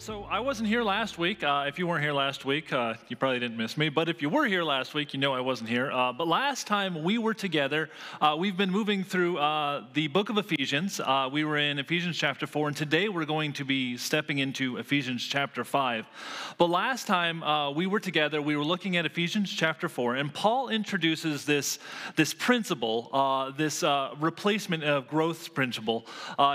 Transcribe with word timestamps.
So 0.00 0.22
I 0.30 0.40
wasn't 0.40 0.66
here 0.70 0.82
last 0.82 1.18
week. 1.18 1.44
Uh, 1.44 1.66
if 1.68 1.78
you 1.78 1.86
weren't 1.86 2.02
here 2.02 2.14
last 2.14 2.46
week, 2.46 2.72
uh, 2.72 2.94
you 3.08 3.16
probably 3.16 3.38
didn't 3.38 3.58
miss 3.58 3.76
me. 3.76 3.90
But 3.90 4.08
if 4.08 4.22
you 4.22 4.30
were 4.30 4.46
here 4.46 4.64
last 4.64 4.94
week, 4.94 5.12
you 5.12 5.20
know 5.20 5.34
I 5.34 5.40
wasn't 5.40 5.68
here. 5.68 5.92
Uh, 5.92 6.10
but 6.10 6.26
last 6.26 6.66
time 6.66 7.04
we 7.04 7.18
were 7.18 7.34
together, 7.34 7.90
uh, 8.18 8.34
we've 8.38 8.56
been 8.56 8.70
moving 8.70 9.04
through 9.04 9.36
uh, 9.36 9.84
the 9.92 10.08
book 10.08 10.30
of 10.30 10.38
Ephesians. 10.38 11.00
Uh, 11.00 11.28
we 11.30 11.44
were 11.44 11.58
in 11.58 11.78
Ephesians 11.78 12.16
chapter 12.16 12.46
4, 12.46 12.68
and 12.68 12.76
today 12.78 13.10
we're 13.10 13.26
going 13.26 13.52
to 13.52 13.62
be 13.62 13.98
stepping 13.98 14.38
into 14.38 14.78
Ephesians 14.78 15.22
chapter 15.22 15.64
5. 15.64 16.06
But 16.56 16.70
last 16.70 17.06
time 17.06 17.74
we 17.74 17.86
were 17.86 18.00
together, 18.00 18.40
we 18.40 18.56
were 18.56 18.64
looking 18.64 18.96
at 18.96 19.04
Ephesians 19.04 19.52
chapter 19.52 19.86
4, 19.86 20.14
and 20.14 20.32
Paul 20.32 20.70
introduces 20.70 21.44
this, 21.44 21.78
this 22.16 22.32
principle, 22.32 23.52
this 23.58 23.84
replacement 24.18 24.82
of 24.82 25.08
growth 25.08 25.52
principle. 25.52 26.06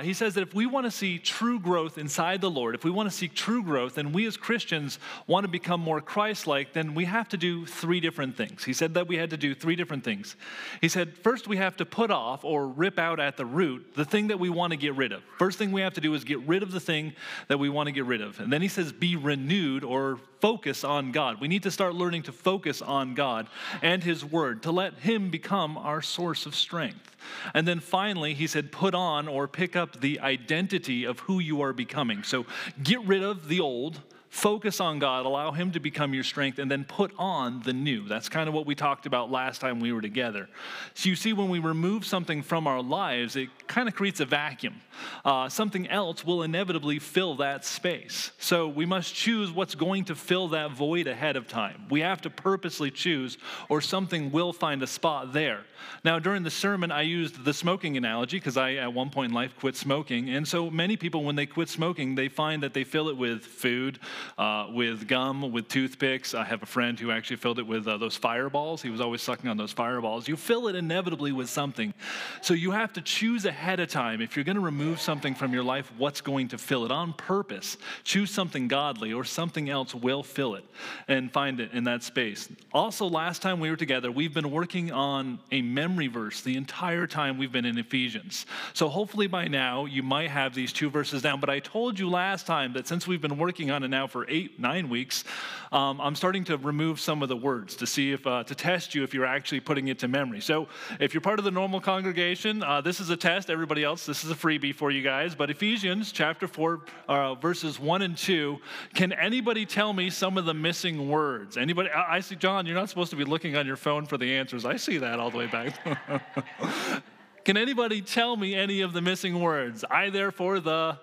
he 0.02 0.16
says 0.16 0.34
that 0.34 0.42
if 0.42 0.56
we 0.56 0.66
want 0.66 0.88
to 0.88 0.92
see 0.92 1.20
true 1.20 1.60
growth 1.60 2.00
inside 2.00 2.42
the 2.42 2.50
Lord, 2.50 2.74
if 2.74 2.84
we 2.84 2.90
want 2.90 3.08
to 3.08 3.16
see 3.16 3.30
true 3.36 3.64
growth 3.64 3.98
and 3.98 4.14
we 4.14 4.26
as 4.26 4.38
Christians 4.38 5.00
want 5.28 5.44
to 5.44 5.48
become 5.48 5.80
more 5.80 6.02
Christ 6.02 6.48
like, 6.48 6.74
then 6.74 6.96
we 6.96 7.06
have 7.06 7.30
to 7.30 7.38
do 7.38 7.66
three 7.66 8.00
different 8.00 8.36
things. 8.36 8.64
He 8.64 8.74
said 8.74 8.94
that 8.96 9.08
we 9.08 9.18
had 9.18 9.30
to 9.30 9.38
do 9.38 9.54
three 9.54 9.76
different 9.76 10.04
things. 10.04 10.36
He 10.82 10.90
said, 10.90 11.18
first, 11.18 11.48
we 11.48 11.58
have 11.58 11.78
to 11.78 11.86
put 11.86 12.12
off 12.12 12.44
or 12.44 12.68
rip 12.68 12.98
out 12.98 13.20
at 13.20 13.38
the 13.38 13.46
root 13.46 13.94
the 13.96 14.06
thing 14.06 14.28
that 14.28 14.40
we 14.40 14.50
want 14.50 14.72
to 14.72 14.78
get 14.78 14.96
rid 14.96 15.12
of. 15.12 15.22
First 15.38 15.58
thing 15.58 15.72
we 15.72 15.82
have 15.82 15.94
to 15.94 16.02
do 16.02 16.14
is 16.14 16.24
get 16.24 16.40
rid 16.48 16.64
of 16.64 16.72
the 16.72 16.80
thing 16.80 17.14
that 17.48 17.60
we 17.60 17.70
want 17.70 17.88
to 17.88 17.92
get 17.92 18.06
rid 18.06 18.22
of. 18.22 18.40
And 18.40 18.52
then 18.52 18.62
he 18.62 18.68
says, 18.68 18.92
be 18.92 19.16
renewed 19.16 19.84
or 19.84 20.20
focus 20.46 20.84
on 20.84 21.12
God. 21.12 21.42
We 21.42 21.48
need 21.48 21.64
to 21.64 21.72
start 21.72 21.96
learning 21.96 22.24
to 22.24 22.32
focus 22.32 22.82
on 22.82 23.16
God 23.16 23.48
and 23.82 24.04
His 24.04 24.24
Word, 24.24 24.62
to 24.64 24.72
let 24.72 24.94
Him 25.00 25.32
become 25.32 25.78
our 25.78 26.04
source 26.04 26.46
of 26.46 26.54
strength. 26.54 27.16
And 27.56 27.68
then 27.68 27.80
finally, 27.80 28.36
he 28.36 28.46
said, 28.46 28.72
put 28.72 28.94
on 28.94 29.28
or 29.28 29.48
pick 29.48 29.76
up 29.76 30.00
the 30.00 30.20
identity 30.20 31.06
of 31.06 31.20
who 31.22 31.40
you 31.40 31.62
are 31.62 31.74
becoming. 31.74 32.22
So 32.22 32.46
get 32.84 33.04
rid 33.06 33.24
of 33.26 33.48
the 33.48 33.60
old 33.60 34.00
Focus 34.36 34.82
on 34.82 35.00
God, 35.00 35.26
allow 35.26 35.54
Him 35.54 35.72
to 35.72 35.80
become 35.80 36.14
your 36.14 36.26
strength, 36.26 36.60
and 36.60 36.70
then 36.70 36.84
put 36.84 37.14
on 37.18 37.62
the 37.62 37.72
new. 37.72 38.06
That's 38.06 38.28
kind 38.28 38.50
of 38.50 38.54
what 38.54 38.66
we 38.66 38.76
talked 38.76 39.06
about 39.06 39.32
last 39.32 39.62
time 39.62 39.80
we 39.80 39.94
were 39.94 40.02
together. 40.02 40.50
So 40.94 41.08
you 41.08 41.16
see, 41.16 41.32
when 41.32 41.48
we 41.48 41.60
remove 41.60 42.06
something 42.06 42.44
from 42.44 42.68
our 42.68 42.82
lives, 42.82 43.38
it 43.38 43.48
kind 43.70 43.88
of 43.88 43.96
creates 43.96 44.20
a 44.20 44.26
vacuum. 44.26 44.82
Uh, 45.24 45.48
something 45.48 45.88
else 45.88 46.26
will 46.26 46.44
inevitably 46.44 47.00
fill 47.00 47.36
that 47.36 47.64
space. 47.64 48.32
So 48.38 48.68
we 48.68 48.86
must 48.86 49.16
choose 49.16 49.54
what's 49.54 49.74
going 49.74 50.04
to 50.06 50.16
fill 50.16 50.50
that 50.50 50.72
void 50.72 51.08
ahead 51.08 51.38
of 51.38 51.48
time. 51.48 51.86
We 51.90 52.02
have 52.02 52.20
to 52.24 52.30
purposely 52.30 52.92
choose, 52.92 53.38
or 53.70 53.80
something 53.80 54.34
will 54.34 54.52
find 54.52 54.84
a 54.84 54.88
spot 54.88 55.32
there. 55.32 55.62
Now, 56.04 56.20
during 56.20 56.44
the 56.44 56.52
sermon, 56.52 56.92
I 56.92 57.04
used 57.04 57.46
the 57.46 57.54
smoking 57.54 57.96
analogy 57.96 58.38
because 58.38 58.58
I, 58.58 58.74
at 58.74 58.94
one 58.94 59.12
point 59.12 59.30
in 59.30 59.34
life, 59.36 59.56
quit 59.58 59.78
smoking. 59.78 60.30
And 60.30 60.46
so 60.46 60.70
many 60.70 60.98
people, 60.98 61.24
when 61.24 61.38
they 61.38 61.46
quit 61.46 61.70
smoking, 61.70 62.16
they 62.16 62.28
find 62.28 62.64
that 62.64 62.74
they 62.74 62.84
fill 62.84 63.08
it 63.08 63.16
with 63.16 63.46
food 63.46 64.00
uh, 64.38 64.68
with 64.72 65.08
gum, 65.08 65.52
with 65.52 65.68
toothpicks. 65.68 66.34
I 66.34 66.44
have 66.44 66.64
a 66.64 66.66
friend 66.66 67.00
who 67.00 67.12
actually 67.12 67.38
filled 67.38 67.60
it 67.60 67.68
with 67.68 67.88
uh, 67.88 67.98
those 67.98 68.18
fireballs. 68.18 68.82
He 68.82 68.90
was 68.90 69.02
always 69.02 69.22
sucking 69.22 69.50
on 69.50 69.58
those 69.58 69.72
fireballs. 69.72 70.28
You 70.28 70.36
fill 70.36 70.68
it 70.68 70.76
inevitably 70.76 71.32
with 71.32 71.50
something. 71.50 71.94
So 72.42 72.54
you 72.54 72.72
have 72.72 72.94
to 72.94 73.02
choose 73.02 73.46
ahead 73.46 73.80
of 73.80 73.90
time. 73.90 74.22
If 74.22 74.36
you're 74.36 74.46
going 74.46 74.56
to 74.56 74.62
remove 74.62 75.00
something 75.00 75.36
from 75.36 75.54
your 75.54 75.64
life, 75.64 75.92
what's 75.98 76.22
going 76.22 76.50
to 76.50 76.58
fill 76.58 76.86
it 76.86 76.92
on 76.92 77.14
purpose? 77.14 77.78
Choose 78.04 78.32
something 78.32 78.68
godly 78.68 79.14
or 79.14 79.24
something 79.24 79.70
else 79.70 79.94
will 79.96 80.24
fill 80.24 80.56
it 80.56 80.66
and 81.08 81.32
find 81.32 81.60
it 81.60 81.72
in 81.74 81.84
that 81.86 82.04
space. 82.04 82.50
Also, 82.74 83.08
last 83.08 83.42
time 83.42 83.60
we 83.60 83.70
were 83.70 83.76
together, 83.76 84.12
we've 84.12 84.34
been 84.34 84.52
working 84.52 84.92
on 84.92 85.40
a 85.52 85.62
memory 85.62 86.08
verse 86.08 86.42
the 86.42 86.56
entire 86.56 87.08
time 87.08 87.38
we've 87.38 87.52
been 87.52 87.66
in 87.66 87.78
Ephesians. 87.78 88.46
So 88.74 88.90
hopefully 88.90 89.28
by 89.28 89.48
now 89.48 89.86
you 89.86 90.04
might 90.04 90.30
have 90.30 90.54
these 90.54 90.74
two 90.74 90.90
verses 90.90 91.22
down. 91.22 91.40
But 91.40 91.50
I 91.50 91.60
told 91.60 92.00
you 92.00 92.10
last 92.10 92.48
time 92.48 92.74
that 92.74 92.88
since 92.88 93.08
we've 93.08 93.22
been 93.22 93.38
working 93.38 93.72
on 93.72 93.84
it 93.84 93.90
now 93.90 94.08
for 94.16 94.26
eight, 94.30 94.58
nine 94.58 94.88
weeks, 94.88 95.26
um, 95.74 96.00
I'm 96.00 96.16
starting 96.16 96.46
to 96.46 96.56
remove 96.56 97.02
some 97.02 97.22
of 97.22 97.28
the 97.28 97.36
words 97.36 97.76
to 97.76 97.86
see 97.86 98.14
if, 98.14 98.26
uh, 98.26 98.46
to 98.46 98.56
test 98.56 98.96
you 98.96 99.04
if 99.04 99.14
you're 99.14 99.26
actually 99.26 99.60
putting 99.60 99.90
it 99.90 100.00
to 100.00 100.08
memory. 100.08 100.40
So 100.40 100.70
if 101.02 101.14
you're 101.14 101.20
part 101.20 101.38
of 101.38 101.44
the 101.44 101.52
normal 101.52 101.82
congregation, 101.82 102.64
uh, 102.64 102.80
this 102.80 103.02
is 103.02 103.10
a 103.10 103.18
test. 103.18 103.50
Everybody 103.50 103.84
else, 103.84 104.06
this 104.06 104.24
is 104.24 104.32
a 104.32 104.36
freebie 104.36 104.74
for 104.74 104.90
you 104.90 105.02
guys. 105.02 105.36
But 105.36 105.50
Ephesians 105.50 106.14
chapter 106.14 106.48
4, 106.48 106.80
uh, 107.10 107.36
verses 107.36 107.78
1 107.78 108.04
and 108.04 108.18
2, 108.18 108.58
can 108.94 109.12
anybody 109.12 109.66
tell 109.66 109.92
me 109.92 110.10
some 110.10 110.38
of 110.38 110.46
the 110.46 110.54
missing 110.54 111.10
words? 111.10 111.58
Anybody? 111.58 111.90
I, 111.90 112.16
I 112.16 112.20
see, 112.22 112.38
John, 112.38 112.66
you're 112.66 112.74
not 112.74 112.88
supposed 112.88 113.10
to 113.10 113.18
be 113.18 113.26
looking 113.26 113.58
on 113.58 113.68
your 113.68 113.76
phone 113.76 114.06
for 114.06 114.18
the 114.18 114.34
answers. 114.34 114.64
I 114.64 114.78
see 114.78 114.98
that 115.00 115.20
all 115.20 115.30
the 115.30 115.40
way 115.40 115.48
back. 115.48 115.78
Can 117.44 117.58
anybody 117.58 118.02
tell 118.02 118.38
me 118.38 118.56
any 118.56 118.80
of 118.80 118.94
the 118.94 119.02
missing 119.02 119.42
words? 119.42 119.84
I, 119.92 120.10
therefore, 120.10 120.62
the 120.62 121.00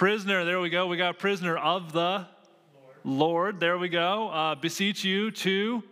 Prisoner, 0.00 0.46
there 0.46 0.58
we 0.58 0.70
go. 0.70 0.86
We 0.86 0.96
got 0.96 1.18
prisoner 1.18 1.58
of 1.58 1.92
the 1.92 2.26
Lord. 3.04 3.04
Lord 3.04 3.60
there 3.60 3.76
we 3.76 3.90
go. 3.90 4.30
Uh, 4.30 4.54
beseech 4.54 5.04
you 5.04 5.30
to 5.30 5.82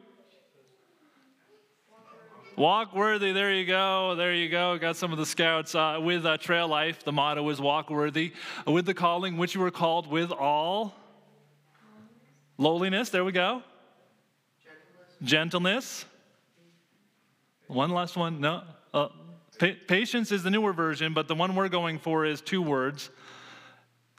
walk 2.56 2.94
worthy. 2.94 3.32
There 3.32 3.52
you 3.52 3.66
go. 3.66 4.14
There 4.14 4.32
you 4.32 4.48
go. 4.48 4.78
Got 4.78 4.96
some 4.96 5.12
of 5.12 5.18
the 5.18 5.26
scouts 5.26 5.74
uh, 5.74 5.98
with 6.02 6.24
uh, 6.24 6.38
Trail 6.38 6.68
Life. 6.68 7.04
The 7.04 7.12
motto 7.12 7.46
is 7.50 7.60
walk 7.60 7.90
worthy 7.90 8.32
with 8.66 8.86
the 8.86 8.94
calling 8.94 9.36
which 9.36 9.54
you 9.54 9.60
were 9.60 9.70
called 9.70 10.06
with 10.06 10.32
all 10.32 10.94
lowliness. 12.56 13.10
There 13.10 13.26
we 13.26 13.32
go. 13.32 13.62
Gentleness. 15.22 15.30
Gentleness. 15.30 16.04
One 17.66 17.90
last 17.90 18.16
one. 18.16 18.40
No. 18.40 18.62
Uh, 18.94 19.08
pa- 19.58 19.76
patience 19.86 20.32
is 20.32 20.42
the 20.42 20.50
newer 20.50 20.72
version, 20.72 21.12
but 21.12 21.28
the 21.28 21.34
one 21.34 21.54
we're 21.54 21.68
going 21.68 21.98
for 21.98 22.24
is 22.24 22.40
two 22.40 22.62
words 22.62 23.10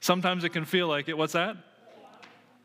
Sometimes 0.00 0.44
it 0.44 0.50
can 0.50 0.64
feel 0.64 0.88
like 0.88 1.08
it. 1.08 1.16
What's 1.16 1.34
that? 1.34 1.56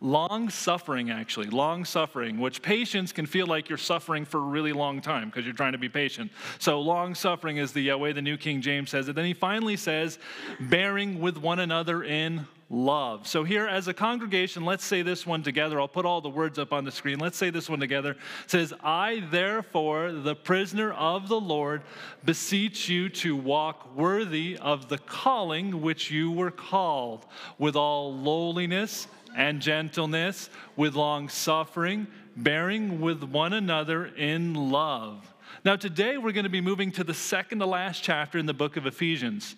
Long 0.02 0.50
suffering, 0.50 1.10
actually, 1.10 1.48
long 1.48 1.86
suffering, 1.86 2.40
which 2.40 2.62
patience 2.62 3.12
can 3.12 3.26
feel 3.26 3.48
like 3.48 3.70
you're 3.70 3.78
suffering 3.78 4.26
for 4.26 4.38
a 4.38 4.44
really 4.44 4.74
long 4.74 5.02
time 5.02 5.30
because 5.30 5.46
you're 5.46 5.56
trying 5.56 5.72
to 5.72 5.78
be 5.78 5.90
patient. 5.90 6.32
So, 6.60 6.82
long 6.82 7.16
suffering 7.16 7.58
is 7.58 7.72
the 7.72 7.92
uh, 7.92 7.98
way 7.98 8.12
the 8.12 8.22
New 8.22 8.38
King 8.38 8.62
James 8.62 8.90
says 8.90 9.08
it. 9.08 9.16
Then 9.16 9.26
he 9.26 9.34
finally 9.34 9.78
says, 9.78 10.20
bearing 10.60 11.22
with 11.22 11.38
one 11.38 11.60
another 11.60 12.04
in 12.04 12.46
love. 12.70 13.28
So, 13.28 13.44
here 13.44 13.68
as 13.68 13.88
a 13.88 13.94
congregation, 13.94 14.66
let's 14.66 14.84
say 14.84 15.02
this 15.02 15.26
one 15.26 15.44
together. 15.44 15.80
I'll 15.80 15.88
put 15.88 16.06
all 16.06 16.22
the 16.22 16.30
words 16.30 16.58
up 16.58 16.74
on 16.74 16.84
the 16.84 16.92
screen. 16.92 17.20
Let's 17.20 17.38
say 17.38 17.50
this 17.50 17.70
one 17.70 17.80
together. 17.80 18.12
It 18.12 18.18
says, 18.48 18.74
I, 18.84 19.24
therefore, 19.30 20.12
the 20.12 20.36
prisoner 20.36 20.92
of 20.94 21.28
the 21.28 21.40
Lord, 21.40 21.84
beseech 22.24 22.90
you 22.90 23.10
to 23.10 23.36
walk 23.36 23.96
worthy 23.96 24.58
of 24.58 24.90
the 24.90 24.98
calling 24.98 25.82
which 25.82 26.10
you 26.10 26.32
were 26.32 26.52
called, 26.52 27.26
with 27.60 27.76
all 27.76 28.16
lowliness 28.16 29.08
and 29.36 29.62
gentleness, 29.62 30.50
with 30.76 30.96
long 30.96 31.30
suffering, 31.30 32.08
bearing 32.36 33.00
with 33.00 33.24
one 33.24 33.54
another 33.54 34.06
in 34.06 34.54
love. 34.54 35.35
Now, 35.66 35.76
today 35.76 36.20
we're 36.20 36.32
going 36.32 36.44
to 36.44 36.50
be 36.50 36.62
moving 36.62 36.92
to 36.92 37.04
the 37.04 37.16
second 37.16 37.58
to 37.58 37.66
last 37.66 38.04
chapter 38.04 38.38
in 38.38 38.46
the 38.46 38.54
book 38.54 38.78
of 38.78 38.86
Ephesians. 38.86 39.56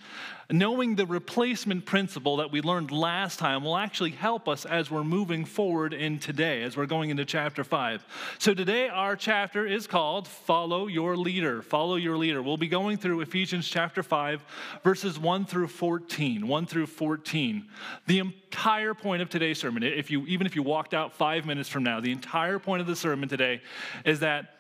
Knowing 0.50 0.96
the 0.96 1.06
replacement 1.06 1.86
principle 1.86 2.38
that 2.38 2.50
we 2.50 2.62
learned 2.62 2.92
last 2.92 3.40
time 3.40 3.66
will 3.66 3.76
actually 3.76 4.12
help 4.12 4.48
us 4.48 4.66
as 4.66 4.90
we're 4.90 5.04
moving 5.04 5.44
forward 5.44 5.94
in 5.94 6.18
today, 6.18 6.64
as 6.64 6.78
we're 6.78 6.86
going 6.86 7.10
into 7.10 7.26
chapter 7.26 7.62
5. 7.62 8.06
So, 8.40 8.54
today 8.54 8.88
our 8.88 9.18
chapter 9.18 9.68
is 9.68 9.86
called 9.86 10.30
Follow 10.30 10.88
Your 10.88 11.18
Leader. 11.18 11.62
Follow 11.62 11.98
Your 11.98 12.16
Leader. 12.16 12.42
We'll 12.42 12.56
be 12.56 12.70
going 12.70 12.96
through 12.96 13.20
Ephesians 13.20 13.68
chapter 13.68 14.02
5, 14.02 14.46
verses 14.86 15.20
1 15.20 15.44
through 15.44 15.68
14. 15.68 16.48
1 16.48 16.66
through 16.68 16.88
14. 16.88 17.66
The 18.06 18.20
entire 18.20 18.94
point 18.94 19.22
of 19.22 19.30
today's 19.30 19.60
sermon, 19.60 19.84
if 19.84 20.10
you, 20.10 20.26
even 20.26 20.48
if 20.48 20.56
you 20.56 20.64
walked 20.64 20.94
out 20.94 21.14
five 21.14 21.46
minutes 21.46 21.68
from 21.68 21.84
now, 21.84 22.00
the 22.00 22.14
entire 22.14 22.60
point 22.60 22.80
of 22.80 22.88
the 22.88 22.96
sermon 22.96 23.28
today 23.28 23.62
is 24.06 24.22
that 24.22 24.54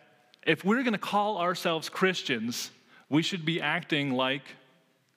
if 0.47 0.63
we're 0.63 0.81
going 0.81 0.93
to 0.93 0.97
call 0.97 1.37
ourselves 1.37 1.89
Christians, 1.89 2.71
we 3.09 3.21
should 3.21 3.45
be 3.45 3.61
acting 3.61 4.13
like 4.13 4.43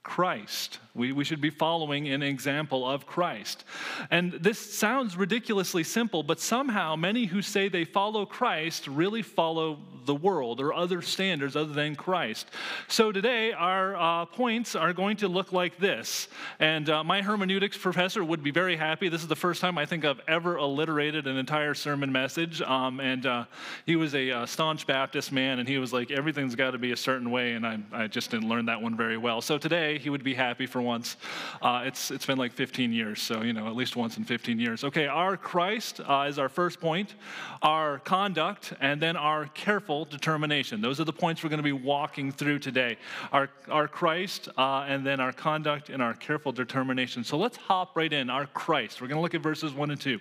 Christ. 0.02 0.80
We, 0.94 1.12
we 1.12 1.24
should 1.24 1.40
be 1.40 1.50
following 1.50 2.08
an 2.08 2.22
example 2.22 2.88
of 2.88 3.06
Christ. 3.06 3.64
And 4.10 4.32
this 4.32 4.58
sounds 4.58 5.16
ridiculously 5.16 5.84
simple, 5.84 6.22
but 6.22 6.40
somehow 6.40 6.96
many 6.96 7.26
who 7.26 7.42
say 7.42 7.68
they 7.68 7.84
follow 7.84 8.26
Christ 8.26 8.88
really 8.88 9.22
follow 9.22 9.78
the 10.06 10.14
world 10.14 10.60
or 10.60 10.72
other 10.72 11.02
standards 11.02 11.54
other 11.54 11.72
than 11.72 11.94
Christ. 11.94 12.48
So 12.88 13.12
today, 13.12 13.52
our 13.52 13.96
uh, 13.96 14.24
points 14.26 14.74
are 14.74 14.92
going 14.92 15.18
to 15.18 15.28
look 15.28 15.52
like 15.52 15.78
this. 15.78 16.28
And 16.58 16.88
uh, 16.88 17.04
my 17.04 17.22
hermeneutics 17.22 17.76
professor 17.76 18.24
would 18.24 18.42
be 18.42 18.50
very 18.50 18.76
happy. 18.76 19.08
This 19.08 19.22
is 19.22 19.28
the 19.28 19.36
first 19.36 19.60
time 19.60 19.78
I 19.78 19.86
think 19.86 20.04
I've 20.04 20.20
ever 20.26 20.56
alliterated 20.56 21.26
an 21.26 21.36
entire 21.36 21.74
sermon 21.74 22.10
message. 22.10 22.60
Um, 22.62 22.98
and 23.00 23.26
uh, 23.26 23.44
he 23.86 23.96
was 23.96 24.14
a 24.14 24.30
uh, 24.30 24.46
staunch 24.46 24.86
Baptist 24.86 25.32
man, 25.32 25.58
and 25.58 25.68
he 25.68 25.78
was 25.78 25.92
like, 25.92 26.10
everything's 26.10 26.56
got 26.56 26.72
to 26.72 26.78
be 26.78 26.92
a 26.92 26.96
certain 26.96 27.30
way. 27.30 27.52
And 27.52 27.66
I, 27.66 27.78
I 27.92 28.06
just 28.06 28.30
didn't 28.30 28.48
learn 28.48 28.66
that 28.66 28.82
one 28.82 28.96
very 28.96 29.16
well. 29.16 29.40
So 29.40 29.58
today, 29.58 29.98
he 29.98 30.10
would 30.10 30.24
be 30.24 30.34
happy 30.34 30.66
for 30.66 30.79
once. 30.80 31.16
Uh, 31.62 31.82
it's, 31.84 32.10
it's 32.10 32.26
been 32.26 32.38
like 32.38 32.52
15 32.52 32.92
years, 32.92 33.20
so, 33.20 33.42
you 33.42 33.52
know, 33.52 33.66
at 33.66 33.76
least 33.76 33.96
once 33.96 34.16
in 34.16 34.24
15 34.24 34.58
years. 34.58 34.84
Okay, 34.84 35.06
our 35.06 35.36
Christ 35.36 36.00
uh, 36.00 36.26
is 36.28 36.38
our 36.38 36.48
first 36.48 36.80
point, 36.80 37.14
our 37.62 37.98
conduct, 38.00 38.72
and 38.80 39.00
then 39.00 39.16
our 39.16 39.46
careful 39.46 40.04
determination. 40.04 40.80
Those 40.80 41.00
are 41.00 41.04
the 41.04 41.12
points 41.12 41.42
we're 41.42 41.50
going 41.50 41.58
to 41.58 41.62
be 41.62 41.72
walking 41.72 42.32
through 42.32 42.60
today. 42.60 42.96
Our, 43.32 43.50
our 43.68 43.88
Christ, 43.88 44.48
uh, 44.56 44.86
and 44.88 45.06
then 45.06 45.20
our 45.20 45.32
conduct 45.32 45.88
and 45.88 46.02
our 46.02 46.14
careful 46.14 46.52
determination. 46.52 47.24
So 47.24 47.36
let's 47.36 47.56
hop 47.56 47.96
right 47.96 48.12
in. 48.12 48.30
Our 48.30 48.46
Christ. 48.46 49.00
We're 49.00 49.08
going 49.08 49.18
to 49.18 49.22
look 49.22 49.34
at 49.34 49.42
verses 49.42 49.72
1 49.72 49.90
and 49.90 50.00
2. 50.00 50.20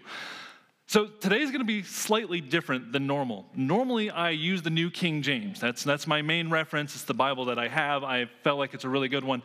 So 0.89 1.05
today 1.05 1.41
is 1.41 1.51
going 1.51 1.61
to 1.61 1.67
be 1.67 1.83
slightly 1.83 2.41
different 2.41 2.91
than 2.91 3.05
normal. 3.05 3.45
Normally, 3.55 4.09
I 4.09 4.31
use 4.31 4.63
the 4.63 4.71
New 4.71 4.89
King 4.89 5.21
James. 5.21 5.59
That's, 5.59 5.83
that's 5.83 6.07
my 6.07 6.23
main 6.23 6.49
reference. 6.49 6.95
It's 6.95 7.03
the 7.03 7.13
Bible 7.13 7.45
that 7.45 7.59
I 7.59 7.67
have. 7.67 8.03
I 8.03 8.25
felt 8.43 8.57
like 8.57 8.73
it's 8.73 8.85
a 8.85 8.89
really 8.89 9.07
good 9.07 9.23
one. 9.23 9.43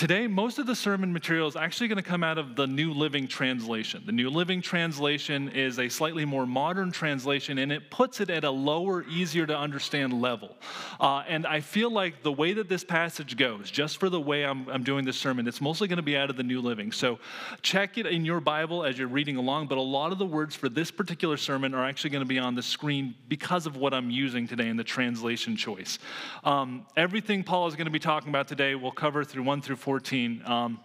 Today, 0.00 0.26
most 0.26 0.58
of 0.58 0.64
the 0.64 0.74
sermon 0.74 1.12
material 1.12 1.46
is 1.46 1.56
actually 1.56 1.88
going 1.88 2.02
to 2.02 2.02
come 2.02 2.24
out 2.24 2.38
of 2.38 2.56
the 2.56 2.66
New 2.66 2.94
Living 2.94 3.28
Translation. 3.28 4.02
The 4.06 4.12
New 4.12 4.30
Living 4.30 4.62
Translation 4.62 5.50
is 5.50 5.78
a 5.78 5.90
slightly 5.90 6.24
more 6.24 6.46
modern 6.46 6.90
translation, 6.90 7.58
and 7.58 7.70
it 7.70 7.90
puts 7.90 8.18
it 8.18 8.30
at 8.30 8.44
a 8.44 8.50
lower, 8.50 9.04
easier 9.10 9.46
to 9.46 9.54
understand 9.54 10.22
level. 10.22 10.56
Uh, 10.98 11.24
and 11.28 11.46
I 11.46 11.60
feel 11.60 11.92
like 11.92 12.22
the 12.22 12.32
way 12.32 12.54
that 12.54 12.66
this 12.66 12.82
passage 12.82 13.36
goes, 13.36 13.70
just 13.70 14.00
for 14.00 14.08
the 14.08 14.18
way 14.18 14.46
I'm, 14.46 14.66
I'm 14.70 14.84
doing 14.84 15.04
this 15.04 15.18
sermon, 15.18 15.46
it's 15.46 15.60
mostly 15.60 15.86
going 15.86 15.98
to 15.98 16.02
be 16.02 16.16
out 16.16 16.30
of 16.30 16.38
the 16.38 16.44
New 16.44 16.62
Living. 16.62 16.92
So 16.92 17.18
check 17.60 17.98
it 17.98 18.06
in 18.06 18.24
your 18.24 18.40
Bible 18.40 18.84
as 18.84 18.96
you're 18.96 19.06
reading 19.06 19.36
along, 19.36 19.66
but 19.66 19.76
a 19.76 19.82
lot 19.82 20.12
of 20.12 20.18
the 20.18 20.24
words 20.24 20.56
for 20.56 20.70
this 20.70 20.90
particular 20.90 21.36
sermon 21.36 21.74
are 21.74 21.84
actually 21.84 22.08
going 22.08 22.24
to 22.24 22.26
be 22.26 22.38
on 22.38 22.54
the 22.54 22.62
screen 22.62 23.14
because 23.28 23.66
of 23.66 23.76
what 23.76 23.92
I'm 23.92 24.10
using 24.10 24.48
today 24.48 24.68
in 24.70 24.78
the 24.78 24.82
translation 24.84 25.56
choice. 25.56 25.98
Um, 26.42 26.86
everything 26.96 27.44
Paul 27.44 27.66
is 27.66 27.74
going 27.74 27.84
to 27.84 27.90
be 27.90 27.98
talking 27.98 28.30
about 28.30 28.48
today, 28.48 28.74
we'll 28.74 28.92
cover 28.92 29.24
through 29.24 29.42
1 29.42 29.60
through 29.60 29.76
14. 29.90 30.42
Um, 30.46 30.78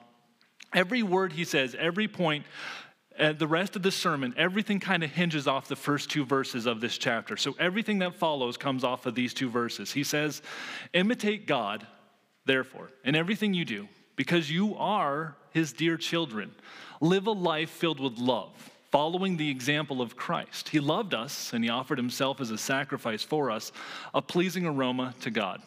every 0.73 1.03
word 1.03 1.31
he 1.31 1.43
says, 1.43 1.75
every 1.77 2.07
point, 2.07 2.43
uh, 3.19 3.33
the 3.33 3.45
rest 3.45 3.75
of 3.75 3.83
the 3.83 3.91
sermon, 3.91 4.33
everything 4.35 4.79
kind 4.79 5.03
of 5.03 5.11
hinges 5.11 5.45
off 5.45 5.67
the 5.67 5.75
first 5.75 6.09
two 6.09 6.25
verses 6.25 6.65
of 6.65 6.81
this 6.81 6.97
chapter. 6.97 7.37
So 7.37 7.55
everything 7.59 7.99
that 7.99 8.15
follows 8.15 8.57
comes 8.57 8.83
off 8.83 9.05
of 9.05 9.13
these 9.13 9.31
two 9.31 9.47
verses. 9.47 9.91
He 9.91 10.03
says, 10.03 10.41
Imitate 10.93 11.45
God, 11.45 11.85
therefore, 12.45 12.89
in 13.03 13.15
everything 13.15 13.53
you 13.53 13.63
do, 13.63 13.87
because 14.15 14.49
you 14.49 14.75
are 14.75 15.35
his 15.51 15.71
dear 15.71 15.97
children. 15.97 16.49
Live 16.99 17.27
a 17.27 17.31
life 17.31 17.69
filled 17.69 17.99
with 17.99 18.17
love, 18.17 18.53
following 18.89 19.37
the 19.37 19.51
example 19.51 20.01
of 20.01 20.15
Christ. 20.15 20.69
He 20.69 20.79
loved 20.79 21.13
us, 21.13 21.53
and 21.53 21.63
he 21.63 21.69
offered 21.69 21.99
himself 21.99 22.41
as 22.41 22.49
a 22.49 22.57
sacrifice 22.57 23.21
for 23.21 23.51
us, 23.51 23.71
a 24.15 24.21
pleasing 24.23 24.65
aroma 24.65 25.13
to 25.21 25.29
God. 25.29 25.61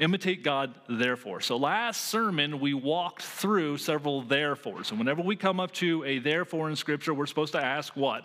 Imitate 0.00 0.42
God, 0.42 0.74
therefore. 0.88 1.42
So 1.42 1.58
last 1.58 2.06
sermon, 2.06 2.58
we 2.58 2.72
walked 2.72 3.22
through 3.22 3.76
several 3.76 4.22
therefores. 4.22 4.90
And 4.90 4.98
whenever 4.98 5.20
we 5.20 5.36
come 5.36 5.60
up 5.60 5.72
to 5.72 6.02
a 6.04 6.18
therefore 6.18 6.70
in 6.70 6.76
Scripture, 6.76 7.12
we're 7.12 7.26
supposed 7.26 7.52
to 7.52 7.62
ask 7.62 7.94
what? 7.94 8.24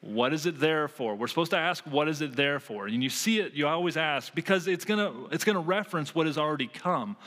What 0.00 0.32
is 0.32 0.46
it 0.46 0.58
there 0.58 0.88
for? 0.88 1.14
We're 1.14 1.26
supposed 1.26 1.50
to 1.50 1.58
ask, 1.58 1.84
what 1.84 2.08
is 2.08 2.22
it 2.22 2.34
there 2.34 2.58
for? 2.58 2.86
And 2.86 3.02
you 3.04 3.10
see 3.10 3.38
it, 3.40 3.52
you 3.52 3.68
always 3.68 3.98
ask, 3.98 4.34
because 4.34 4.66
it's 4.66 4.86
gonna, 4.86 5.26
it's 5.30 5.44
gonna 5.44 5.60
reference 5.60 6.14
what 6.14 6.26
has 6.26 6.38
already 6.38 6.68
come. 6.68 7.18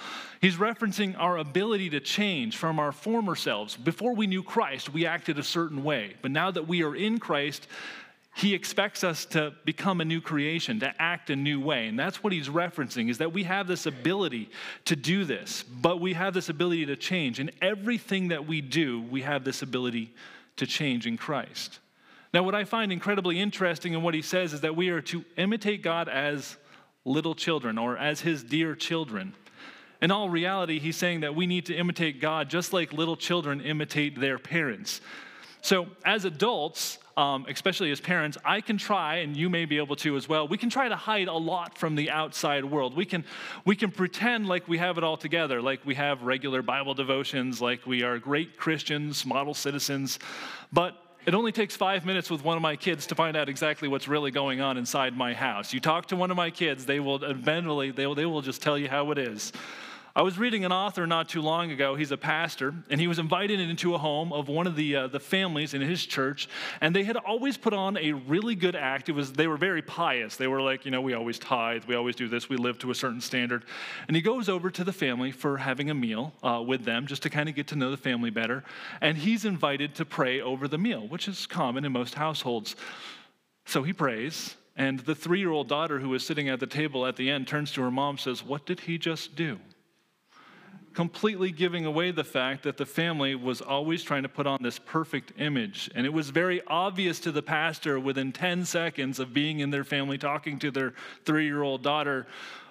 He's 0.41 0.55
referencing 0.55 1.15
our 1.19 1.37
ability 1.37 1.91
to 1.91 1.99
change 1.99 2.57
from 2.57 2.79
our 2.79 2.91
former 2.91 3.35
selves. 3.35 3.77
Before 3.77 4.15
we 4.15 4.25
knew 4.25 4.41
Christ, 4.41 4.91
we 4.91 5.05
acted 5.05 5.37
a 5.37 5.43
certain 5.43 5.83
way. 5.83 6.15
But 6.23 6.31
now 6.31 6.49
that 6.49 6.67
we 6.67 6.81
are 6.81 6.95
in 6.95 7.19
Christ, 7.19 7.67
he 8.35 8.55
expects 8.55 9.03
us 9.03 9.25
to 9.25 9.53
become 9.63 10.01
a 10.01 10.05
new 10.05 10.19
creation, 10.19 10.79
to 10.79 10.93
act 10.99 11.29
a 11.29 11.35
new 11.35 11.59
way. 11.59 11.87
And 11.87 11.97
that's 11.99 12.23
what 12.23 12.33
he's 12.33 12.49
referencing 12.49 13.09
is 13.09 13.19
that 13.19 13.31
we 13.31 13.43
have 13.43 13.67
this 13.67 13.85
ability 13.85 14.49
to 14.85 14.95
do 14.95 15.23
this, 15.23 15.63
but 15.63 16.01
we 16.01 16.13
have 16.13 16.33
this 16.33 16.49
ability 16.49 16.87
to 16.87 16.95
change. 16.95 17.39
And 17.39 17.51
everything 17.61 18.29
that 18.29 18.47
we 18.47 18.59
do, 18.59 19.03
we 19.03 19.21
have 19.21 19.43
this 19.43 19.61
ability 19.61 20.13
to 20.57 20.65
change 20.65 21.05
in 21.05 21.15
Christ. 21.15 21.79
Now, 22.33 22.41
what 22.41 22.55
I 22.55 22.63
find 22.63 22.91
incredibly 22.91 23.39
interesting 23.39 23.93
in 23.93 24.01
what 24.01 24.15
he 24.15 24.23
says 24.23 24.53
is 24.53 24.61
that 24.61 24.75
we 24.75 24.89
are 24.89 25.01
to 25.01 25.23
imitate 25.37 25.83
God 25.83 26.09
as 26.09 26.57
little 27.05 27.35
children 27.35 27.77
or 27.77 27.97
as 27.97 28.21
his 28.21 28.43
dear 28.43 28.73
children. 28.73 29.35
In 30.01 30.09
all 30.09 30.29
reality, 30.29 30.79
he's 30.79 30.97
saying 30.97 31.19
that 31.19 31.35
we 31.35 31.45
need 31.45 31.67
to 31.67 31.75
imitate 31.75 32.19
God 32.19 32.49
just 32.49 32.73
like 32.73 32.91
little 32.91 33.15
children 33.15 33.61
imitate 33.61 34.19
their 34.19 34.39
parents. 34.39 35.01
So, 35.61 35.87
as 36.03 36.25
adults, 36.25 36.97
um, 37.15 37.45
especially 37.47 37.91
as 37.91 38.01
parents, 38.01 38.37
I 38.43 38.61
can 38.61 38.77
try, 38.77 39.17
and 39.17 39.37
you 39.37 39.49
may 39.49 39.65
be 39.65 39.77
able 39.77 39.95
to 39.97 40.17
as 40.17 40.27
well, 40.27 40.47
we 40.47 40.57
can 40.57 40.69
try 40.69 40.89
to 40.89 40.95
hide 40.95 41.27
a 41.27 41.33
lot 41.33 41.77
from 41.77 41.95
the 41.95 42.09
outside 42.09 42.65
world. 42.65 42.95
We 42.95 43.05
can, 43.05 43.23
we 43.65 43.75
can 43.75 43.91
pretend 43.91 44.47
like 44.47 44.67
we 44.67 44.77
have 44.79 44.97
it 44.97 45.03
all 45.03 45.17
together, 45.17 45.61
like 45.61 45.85
we 45.85 45.95
have 45.95 46.23
regular 46.23 46.61
Bible 46.61 46.93
devotions, 46.93 47.61
like 47.61 47.85
we 47.85 48.03
are 48.03 48.17
great 48.17 48.57
Christians, 48.57 49.25
model 49.25 49.53
citizens. 49.53 50.19
But 50.71 50.95
it 51.25 51.33
only 51.33 51.51
takes 51.51 51.75
five 51.75 52.05
minutes 52.05 52.29
with 52.29 52.43
one 52.43 52.57
of 52.57 52.61
my 52.61 52.75
kids 52.75 53.07
to 53.07 53.15
find 53.15 53.37
out 53.37 53.47
exactly 53.47 53.87
what's 53.87 54.07
really 54.07 54.31
going 54.31 54.59
on 54.59 54.77
inside 54.77 55.15
my 55.15 55.33
house. 55.33 55.73
You 55.73 55.79
talk 55.79 56.07
to 56.07 56.15
one 56.15 56.31
of 56.31 56.37
my 56.37 56.49
kids, 56.49 56.85
they 56.85 56.99
will 56.99 57.23
eventually, 57.23 57.91
they 57.91 58.07
will, 58.07 58.15
they 58.15 58.25
will 58.25 58.41
just 58.41 58.61
tell 58.61 58.77
you 58.77 58.89
how 58.89 59.11
it 59.11 59.17
is. 59.17 59.53
I 60.15 60.21
was 60.21 60.37
reading 60.37 60.63
an 60.63 60.71
author 60.71 61.07
not 61.07 61.27
too 61.27 61.41
long 61.41 61.71
ago. 61.71 61.95
He's 61.95 62.11
a 62.11 62.17
pastor, 62.17 62.75
and 62.91 63.01
he 63.01 63.07
was 63.07 63.17
invited 63.17 63.59
into 63.59 63.95
a 63.95 63.97
home 63.97 64.31
of 64.31 64.47
one 64.47 64.67
of 64.67 64.75
the, 64.75 64.95
uh, 64.95 65.07
the 65.07 65.19
families 65.19 65.73
in 65.73 65.81
his 65.81 66.05
church, 66.05 66.47
and 66.81 66.95
they 66.95 67.03
had 67.03 67.17
always 67.17 67.57
put 67.57 67.73
on 67.73 67.97
a 67.97 68.11
really 68.11 68.53
good 68.53 68.75
act. 68.75 69.09
It 69.09 69.13
was, 69.13 69.33
they 69.33 69.47
were 69.47 69.57
very 69.57 69.81
pious. 69.81 70.35
They 70.35 70.45
were 70.45 70.61
like, 70.61 70.85
you 70.85 70.91
know, 70.91 71.01
we 71.01 71.15
always 71.15 71.39
tithe, 71.39 71.85
we 71.85 71.95
always 71.95 72.15
do 72.15 72.27
this, 72.27 72.47
we 72.47 72.57
live 72.57 72.77
to 72.79 72.91
a 72.91 72.95
certain 72.95 73.21
standard. 73.21 73.65
And 74.07 74.15
he 74.15 74.21
goes 74.21 74.49
over 74.49 74.69
to 74.69 74.83
the 74.83 74.93
family 74.93 75.31
for 75.31 75.57
having 75.57 75.89
a 75.89 75.95
meal 75.95 76.31
uh, 76.43 76.63
with 76.63 76.85
them 76.85 77.07
just 77.07 77.23
to 77.23 77.31
kind 77.31 77.49
of 77.49 77.55
get 77.55 77.65
to 77.69 77.75
know 77.75 77.89
the 77.89 77.97
family 77.97 78.29
better. 78.29 78.63
And 79.01 79.17
he's 79.17 79.45
invited 79.45 79.95
to 79.95 80.05
pray 80.05 80.41
over 80.41 80.67
the 80.67 80.77
meal, 80.77 81.07
which 81.07 81.27
is 81.27 81.47
common 81.47 81.85
in 81.85 81.91
most 81.91 82.13
households. 82.13 82.75
So 83.65 83.81
he 83.81 83.93
prays, 83.93 84.57
and 84.75 84.99
the 84.99 85.15
three 85.15 85.39
year 85.39 85.49
old 85.49 85.69
daughter 85.69 85.99
who 85.99 86.09
was 86.09 86.23
sitting 86.23 86.49
at 86.49 86.59
the 86.59 86.67
table 86.67 87.07
at 87.07 87.15
the 87.15 87.31
end 87.31 87.47
turns 87.47 87.71
to 87.71 87.81
her 87.81 87.89
mom 87.89 88.19
says, 88.19 88.43
What 88.43 88.67
did 88.67 88.81
he 88.81 88.99
just 88.99 89.35
do? 89.35 89.57
Completely 90.93 91.51
giving 91.51 91.85
away 91.85 92.11
the 92.11 92.23
fact 92.23 92.63
that 92.63 92.77
the 92.77 92.85
family 92.85 93.35
was 93.35 93.61
always 93.61 94.03
trying 94.03 94.23
to 94.23 94.29
put 94.29 94.45
on 94.45 94.59
this 94.61 94.79
perfect 94.79 95.33
image. 95.39 95.89
And 95.95 96.05
it 96.05 96.13
was 96.13 96.29
very 96.29 96.61
obvious 96.67 97.19
to 97.21 97.31
the 97.31 97.41
pastor 97.41 97.99
within 97.99 98.31
10 98.31 98.65
seconds 98.65 99.19
of 99.19 99.33
being 99.33 99.59
in 99.59 99.71
their 99.71 99.83
family 99.83 100.17
talking 100.17 100.59
to 100.59 100.71
their 100.71 100.93
three 101.25 101.45
year 101.45 101.61
old 101.61 101.83
daughter 101.83 102.27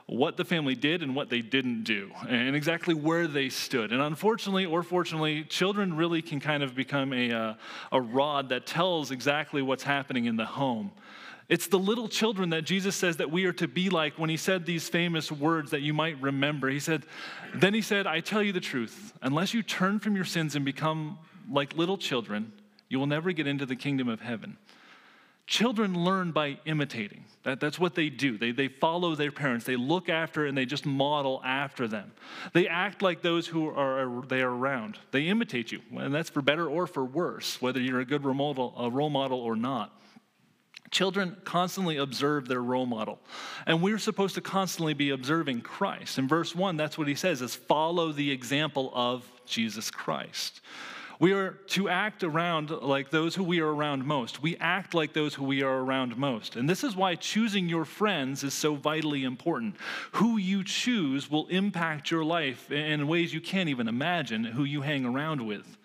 what 0.06 0.36
the 0.36 0.44
family 0.44 0.74
did 0.74 1.02
and 1.02 1.14
what 1.14 1.30
they 1.30 1.40
didn't 1.40 1.84
do, 1.84 2.10
and 2.28 2.56
exactly 2.56 2.92
where 2.92 3.26
they 3.26 3.48
stood. 3.48 3.92
And 3.92 4.02
unfortunately, 4.02 4.66
or 4.66 4.82
fortunately, 4.82 5.44
children 5.44 5.96
really 5.96 6.20
can 6.20 6.40
kind 6.40 6.62
of 6.62 6.74
become 6.74 7.12
a, 7.12 7.32
uh, 7.32 7.54
a 7.92 8.00
rod 8.00 8.48
that 8.50 8.66
tells 8.66 9.10
exactly 9.10 9.62
what's 9.62 9.84
happening 9.84 10.26
in 10.26 10.36
the 10.36 10.44
home. 10.44 10.90
It's 11.52 11.66
the 11.66 11.78
little 11.78 12.08
children 12.08 12.48
that 12.48 12.62
Jesus 12.62 12.96
says 12.96 13.18
that 13.18 13.30
we 13.30 13.44
are 13.44 13.52
to 13.52 13.68
be 13.68 13.90
like 13.90 14.18
when 14.18 14.30
he 14.30 14.38
said 14.38 14.64
these 14.64 14.88
famous 14.88 15.30
words 15.30 15.72
that 15.72 15.82
you 15.82 15.92
might 15.92 16.18
remember. 16.18 16.70
He 16.70 16.80
said, 16.80 17.04
Then 17.54 17.74
he 17.74 17.82
said, 17.82 18.06
I 18.06 18.20
tell 18.20 18.42
you 18.42 18.54
the 18.54 18.60
truth, 18.60 19.12
unless 19.20 19.52
you 19.52 19.62
turn 19.62 19.98
from 19.98 20.16
your 20.16 20.24
sins 20.24 20.56
and 20.56 20.64
become 20.64 21.18
like 21.50 21.76
little 21.76 21.98
children, 21.98 22.54
you 22.88 22.98
will 22.98 23.06
never 23.06 23.32
get 23.32 23.46
into 23.46 23.66
the 23.66 23.76
kingdom 23.76 24.08
of 24.08 24.22
heaven. 24.22 24.56
Children 25.46 26.02
learn 26.02 26.32
by 26.32 26.56
imitating. 26.64 27.24
That, 27.42 27.60
that's 27.60 27.78
what 27.78 27.94
they 27.94 28.08
do. 28.08 28.38
They, 28.38 28.52
they 28.52 28.68
follow 28.68 29.14
their 29.14 29.30
parents. 29.30 29.66
They 29.66 29.76
look 29.76 30.08
after 30.08 30.46
and 30.46 30.56
they 30.56 30.64
just 30.64 30.86
model 30.86 31.42
after 31.44 31.86
them. 31.86 32.12
They 32.54 32.66
act 32.66 33.02
like 33.02 33.20
those 33.20 33.46
who 33.46 33.68
are 33.68 34.24
they 34.26 34.40
are 34.40 34.50
around. 34.50 34.98
They 35.10 35.24
imitate 35.24 35.70
you, 35.70 35.82
and 35.98 36.14
that's 36.14 36.30
for 36.30 36.40
better 36.40 36.66
or 36.66 36.86
for 36.86 37.04
worse, 37.04 37.60
whether 37.60 37.78
you're 37.78 38.00
a 38.00 38.06
good 38.06 38.24
role 38.24 38.32
model, 38.32 38.72
a 38.78 38.88
role 38.88 39.10
model 39.10 39.38
or 39.38 39.54
not. 39.54 39.98
Children 40.90 41.36
constantly 41.44 41.96
observe 41.96 42.48
their 42.48 42.62
role 42.62 42.84
model. 42.84 43.18
And 43.66 43.80
we're 43.80 43.98
supposed 43.98 44.34
to 44.34 44.42
constantly 44.42 44.92
be 44.92 45.10
observing 45.10 45.62
Christ. 45.62 46.18
In 46.18 46.28
verse 46.28 46.54
1, 46.54 46.76
that's 46.76 46.98
what 46.98 47.08
he 47.08 47.14
says 47.14 47.40
is 47.40 47.54
follow 47.54 48.12
the 48.12 48.30
example 48.30 48.92
of 48.94 49.26
Jesus 49.46 49.90
Christ. 49.90 50.60
We 51.22 51.32
are 51.34 51.52
to 51.68 51.88
act 51.88 52.24
around 52.24 52.70
like 52.70 53.10
those 53.10 53.36
who 53.36 53.44
we 53.44 53.60
are 53.60 53.72
around 53.72 54.04
most. 54.04 54.42
We 54.42 54.56
act 54.56 54.92
like 54.92 55.12
those 55.12 55.34
who 55.34 55.44
we 55.44 55.62
are 55.62 55.78
around 55.78 56.16
most. 56.16 56.56
And 56.56 56.68
this 56.68 56.82
is 56.82 56.96
why 56.96 57.14
choosing 57.14 57.68
your 57.68 57.84
friends 57.84 58.42
is 58.42 58.54
so 58.54 58.74
vitally 58.74 59.22
important. 59.22 59.76
Who 60.14 60.36
you 60.36 60.64
choose 60.64 61.30
will 61.30 61.46
impact 61.46 62.10
your 62.10 62.24
life 62.24 62.72
in 62.72 63.06
ways 63.06 63.32
you 63.32 63.40
can't 63.40 63.68
even 63.68 63.86
imagine 63.86 64.42
who 64.42 64.64
you 64.64 64.82
hang 64.82 65.04
around 65.04 65.46
with. 65.46 65.78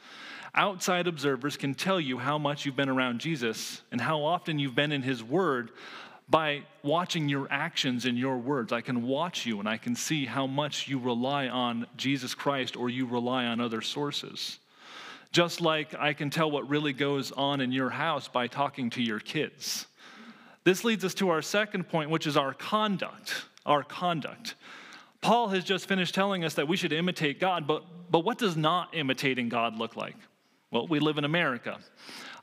Outside 0.57 1.05
observers 1.05 1.55
can 1.55 1.75
tell 1.75 2.01
you 2.01 2.17
how 2.17 2.39
much 2.39 2.65
you've 2.65 2.75
been 2.75 2.89
around 2.89 3.19
Jesus 3.21 3.83
and 3.91 4.01
how 4.01 4.23
often 4.23 4.57
you've 4.57 4.73
been 4.73 4.91
in 4.91 5.03
his 5.03 5.23
word 5.23 5.69
by 6.27 6.63
watching 6.81 7.29
your 7.29 7.47
actions 7.51 8.05
and 8.05 8.17
your 8.17 8.37
words. 8.37 8.73
I 8.73 8.81
can 8.81 9.03
watch 9.03 9.45
you 9.45 9.59
and 9.59 9.69
I 9.69 9.77
can 9.77 9.95
see 9.95 10.25
how 10.25 10.47
much 10.47 10.87
you 10.87 10.97
rely 10.97 11.47
on 11.47 11.85
Jesus 11.95 12.33
Christ 12.33 12.75
or 12.75 12.89
you 12.89 13.05
rely 13.05 13.45
on 13.45 13.61
other 13.61 13.81
sources. 13.81 14.57
Just 15.31 15.61
like 15.61 15.93
I 15.93 16.13
can 16.13 16.31
tell 16.31 16.49
what 16.49 16.67
really 16.67 16.91
goes 16.91 17.31
on 17.31 17.61
in 17.61 17.71
your 17.71 17.91
house 17.91 18.27
by 18.27 18.47
talking 18.47 18.89
to 18.91 19.03
your 19.03 19.19
kids. 19.19 19.85
This 20.63 20.83
leads 20.83 21.05
us 21.05 21.13
to 21.15 21.29
our 21.29 21.43
second 21.43 21.87
point, 21.87 22.09
which 22.09 22.25
is 22.25 22.35
our 22.35 22.55
conduct. 22.55 23.45
Our 23.63 23.83
conduct. 23.83 24.55
Paul 25.21 25.49
has 25.49 25.63
just 25.63 25.87
finished 25.87 26.15
telling 26.15 26.43
us 26.43 26.55
that 26.55 26.67
we 26.67 26.77
should 26.77 26.93
imitate 26.93 27.39
God, 27.39 27.67
but, 27.67 27.83
but 28.09 28.21
what 28.21 28.39
does 28.39 28.57
not 28.57 28.95
imitating 28.95 29.49
God 29.49 29.77
look 29.77 29.95
like? 29.95 30.15
Well, 30.69 30.85
we 30.87 30.99
live 30.99 31.17
in 31.17 31.23
America. 31.23 31.77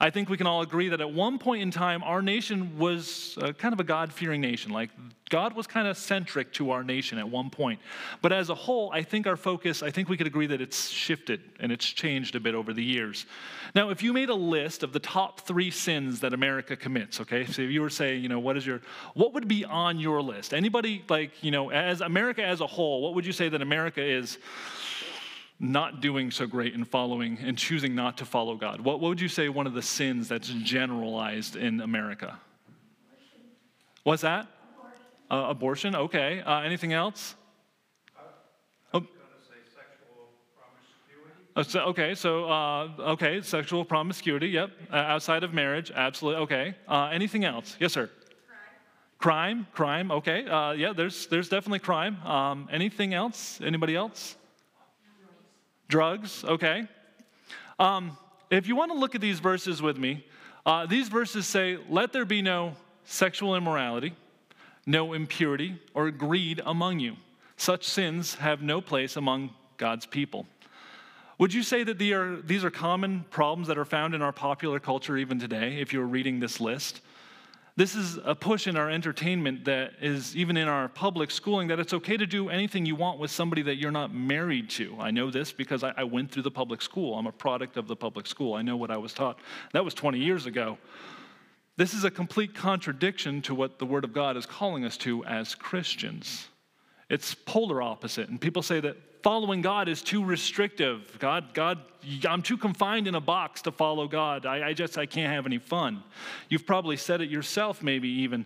I 0.01 0.11
think 0.11 0.31
we 0.31 0.37
can 0.37 0.47
all 0.47 0.63
agree 0.63 0.89
that 0.89 1.01
at 1.01 1.13
one 1.13 1.39
point 1.39 1.63
in 1.63 1.71
time, 1.71 2.03
our 2.03 2.23
nation 2.23 2.79
was 2.79 3.39
uh, 3.41 3.53
kind 3.53 3.75
of 3.75 3.81
a 3.81 3.85
God 3.85 4.13
fearing 4.13 4.41
nation. 4.41 4.73
Like, 4.73 4.91
God 5.29 5.55
was 5.55 5.67
kind 5.67 5.87
of 5.87 5.97
centric 5.97 6.53
to 6.55 6.71
our 6.71 6.83
nation 6.83 7.19
at 7.19 7.29
one 7.29 7.51
point. 7.51 7.81
But 8.23 8.33
as 8.33 8.49
a 8.49 8.55
whole, 8.55 8.91
I 8.93 9.03
think 9.03 9.27
our 9.27 9.37
focus, 9.37 9.83
I 9.83 9.91
think 9.91 10.09
we 10.09 10.17
could 10.17 10.27
agree 10.27 10.47
that 10.47 10.61
it's 10.61 10.89
shifted 10.89 11.43
and 11.61 11.71
it's 11.71 11.85
changed 11.85 12.35
a 12.35 12.41
bit 12.41 12.55
over 12.55 12.73
the 12.73 12.83
years. 12.83 13.27
Now, 13.75 13.91
if 13.91 14.03
you 14.03 14.13
made 14.13 14.31
a 14.31 14.35
list 14.35 14.83
of 14.83 14.93
the 14.93 15.01
top 15.01 15.41
three 15.41 15.71
sins 15.71 16.21
that 16.21 16.33
America 16.33 16.77
commits, 16.77 17.21
okay, 17.21 17.45
so 17.45 17.63
if 17.63 17.71
you 17.71 17.83
were 17.83 17.91
saying, 17.91 18.23
you 18.23 18.29
know, 18.29 18.39
what 18.39 18.57
is 18.57 18.67
your, 18.67 18.81
what 19.15 19.35
would 19.35 19.49
be 19.49 19.65
on 19.65 19.99
your 19.99 20.23
list? 20.23 20.55
Anybody, 20.55 21.05
like, 21.09 21.43
you 21.43 21.51
know, 21.51 21.71
as 21.71 22.01
America 22.01 22.45
as 22.45 22.61
a 22.61 22.67
whole, 22.67 23.03
what 23.03 23.15
would 23.15 23.27
you 23.27 23.33
say 23.33 23.51
that 23.51 23.61
America 23.61 24.03
is? 24.03 24.39
Not 25.59 26.01
doing 26.01 26.31
so 26.31 26.47
great 26.47 26.75
in 26.75 26.85
following 26.85 27.39
and 27.41 27.57
choosing 27.57 27.95
not 27.95 28.19
to 28.19 28.25
follow 28.25 28.57
God? 28.57 28.81
What, 28.81 29.01
what 29.01 29.09
would 29.09 29.21
you 29.21 29.29
say 29.29 29.49
one 29.49 29.67
of 29.67 29.75
the 29.75 29.83
sins 29.83 30.29
that's 30.29 30.49
generalized 30.49 31.57
in 31.57 31.81
America? 31.81 32.39
What's 34.03 34.23
that? 34.23 34.47
Abortion. 34.79 35.05
Uh, 35.31 35.51
abortion, 35.51 35.95
okay. 35.95 36.41
Uh, 36.41 36.61
anything 36.61 36.93
else? 36.93 37.35
Oh. 38.93 39.07
Uh, 41.57 41.63
so, 41.63 41.81
okay, 41.81 42.15
so 42.15 42.45
uh, 42.51 42.89
okay, 42.99 43.41
sexual 43.41 43.85
promiscuity. 43.85 44.49
Yep, 44.49 44.71
uh, 44.93 44.97
outside 44.97 45.45
of 45.45 45.55
marriage, 45.55 45.93
absolutely. 45.95 46.43
Okay. 46.43 46.75
Uh, 46.89 47.11
anything 47.13 47.45
else? 47.45 47.77
Yes, 47.79 47.93
sir. 47.93 48.11
Crime, 49.19 49.67
crime. 49.73 50.09
crime 50.09 50.11
okay. 50.11 50.47
Uh, 50.47 50.73
yeah, 50.73 50.93
there's 50.93 51.29
there's 51.29 51.49
definitely 51.49 51.79
crime. 51.79 52.21
Um, 52.27 52.69
anything 52.71 53.15
else? 53.15 53.61
Anybody 53.63 53.95
else? 53.95 54.37
Drugs, 55.89 56.45
okay. 56.45 56.89
Um, 57.79 58.17
if 58.51 58.67
you 58.67 58.77
want 58.77 58.93
to 58.93 58.99
look 58.99 59.15
at 59.15 59.21
these 59.21 59.41
verses 59.41 59.83
with 59.83 59.99
me, 59.99 60.25
uh, 60.67 60.87
these 60.87 61.09
verses 61.09 61.47
say, 61.47 61.79
Let 61.89 62.13
there 62.13 62.25
be 62.25 62.43
no 62.43 62.75
sexual 63.05 63.55
immorality, 63.55 64.15
no 64.87 65.13
impurity, 65.13 65.81
or 65.93 66.11
greed 66.11 66.61
among 66.65 67.01
you. 67.01 67.17
Such 67.57 67.85
sins 67.85 68.35
have 68.37 68.63
no 68.63 68.81
place 68.81 69.17
among 69.17 69.51
God's 69.77 70.07
people. 70.07 70.47
Would 71.39 71.53
you 71.53 71.63
say 71.63 71.83
that 71.83 71.99
these 71.99 72.65
are, 72.65 72.71
common 72.71 73.25
problems 73.31 73.69
that 73.69 73.77
are 73.77 73.85
found 73.85 74.15
in 74.15 74.23
our 74.23 74.33
popular 74.33 74.79
culture 74.79 75.17
even 75.17 75.39
today, 75.39 75.81
if 75.81 75.93
you 75.93 75.99
were 75.99 76.07
reading 76.07 76.39
this 76.39 76.61
list? 76.61 77.01
This 77.77 77.97
is 77.97 78.21
a 78.23 78.37
push 78.37 78.69
in 78.69 78.77
our 78.77 78.89
entertainment 78.89 79.65
that 79.65 79.95
is 80.01 80.37
even 80.37 80.57
in 80.57 80.69
our 80.69 80.89
public 80.89 81.33
schooling 81.33 81.67
that 81.69 81.81
it's 81.81 81.93
okay 81.93 82.17
to 82.17 82.25
do 82.27 82.49
anything 82.49 82.87
you 82.87 82.95
want 82.95 83.19
with 83.19 83.33
somebody 83.33 83.63
that 83.63 83.77
you're 83.77 83.91
not 83.91 84.15
married 84.15 84.71
to. 84.71 84.97
I 85.01 85.11
know 85.11 85.29
this 85.29 85.51
because 85.51 85.83
I, 85.83 85.93
I, 85.97 86.05
went 86.05 86.31
through 86.31 86.45
the 86.45 86.53
public 86.53 86.81
school. 86.81 87.19
I'm 87.19 87.27
a 87.27 87.33
product 87.33 87.77
of 87.77 87.89
the 87.89 87.97
public 87.97 88.29
school. 88.29 88.55
I 88.55 88.63
know 88.63 88.77
what 88.77 88.93
I 88.93 88.97
was 88.97 89.13
taught. 89.13 89.41
That 89.73 89.85
was 89.85 89.93
20 89.93 90.21
years 90.21 90.47
ago. 90.47 90.79
This 91.77 91.95
is 91.95 92.05
a 92.05 92.13
complete 92.13 92.55
contradiction 92.55 93.43
to 93.43 93.57
what 93.57 93.81
the 93.81 93.87
Word 93.87 94.05
of 94.05 94.13
God 94.13 94.37
is 94.37 94.47
calling 94.47 94.85
us 94.85 94.97
to 94.99 95.25
as 95.25 95.57
Christians. 95.57 96.47
It's 97.11 97.35
polar 97.35 97.83
opposite. 97.83 98.29
And 98.29 98.41
people 98.41 98.63
say 98.63 98.79
that 98.81 98.97
following 99.25 99.63
God 99.63 99.89
is 99.89 100.03
too 100.03 100.23
restrictive. 100.23 101.17
God, 101.19 101.55
God, 101.55 101.81
I'm 102.29 102.43
too 102.43 102.59
confined 102.59 103.09
in 103.09 103.15
a 103.15 103.21
box 103.23 103.63
to 103.63 103.73
follow 103.73 104.07
God. 104.07 104.45
I, 104.45 104.69
I 104.69 104.73
just, 104.75 104.99
I 104.99 105.07
can't 105.07 105.33
have 105.33 105.47
any 105.47 105.57
fun. 105.57 106.05
You've 106.51 106.67
probably 106.67 106.99
said 106.99 107.23
it 107.23 107.31
yourself, 107.31 107.83
maybe 107.83 108.09
even. 108.09 108.45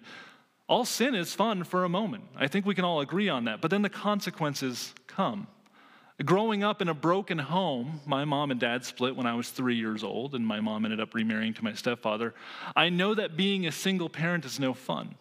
All 0.69 0.85
sin 0.85 1.17
is 1.17 1.35
fun 1.35 1.65
for 1.65 1.83
a 1.83 1.89
moment. 1.89 2.23
I 2.37 2.47
think 2.47 2.65
we 2.65 2.77
can 2.77 2.85
all 2.85 3.01
agree 3.01 3.29
on 3.29 3.47
that. 3.47 3.61
But 3.61 3.73
then 3.73 3.83
the 3.83 3.91
consequences 3.91 4.95
come. 5.09 5.49
Growing 6.25 6.63
up 6.63 6.81
in 6.81 6.89
a 6.89 6.95
broken 6.95 7.39
home, 7.39 8.01
my 8.07 8.25
mom 8.25 8.53
and 8.53 8.61
dad 8.61 8.85
split 8.85 9.17
when 9.17 9.27
I 9.27 9.35
was 9.35 9.51
three 9.51 9.77
years 9.77 10.05
old, 10.05 10.37
and 10.37 10.47
my 10.47 10.61
mom 10.61 10.85
ended 10.85 11.01
up 11.01 11.13
remarrying 11.13 11.55
to 11.55 11.65
my 11.65 11.73
stepfather. 11.73 12.35
I 12.77 12.89
know 12.89 13.17
that 13.17 13.37
being 13.37 13.67
a 13.67 13.73
single 13.73 14.09
parent 14.09 14.45
is 14.45 14.61
no 14.61 14.75
fun. 14.75 15.17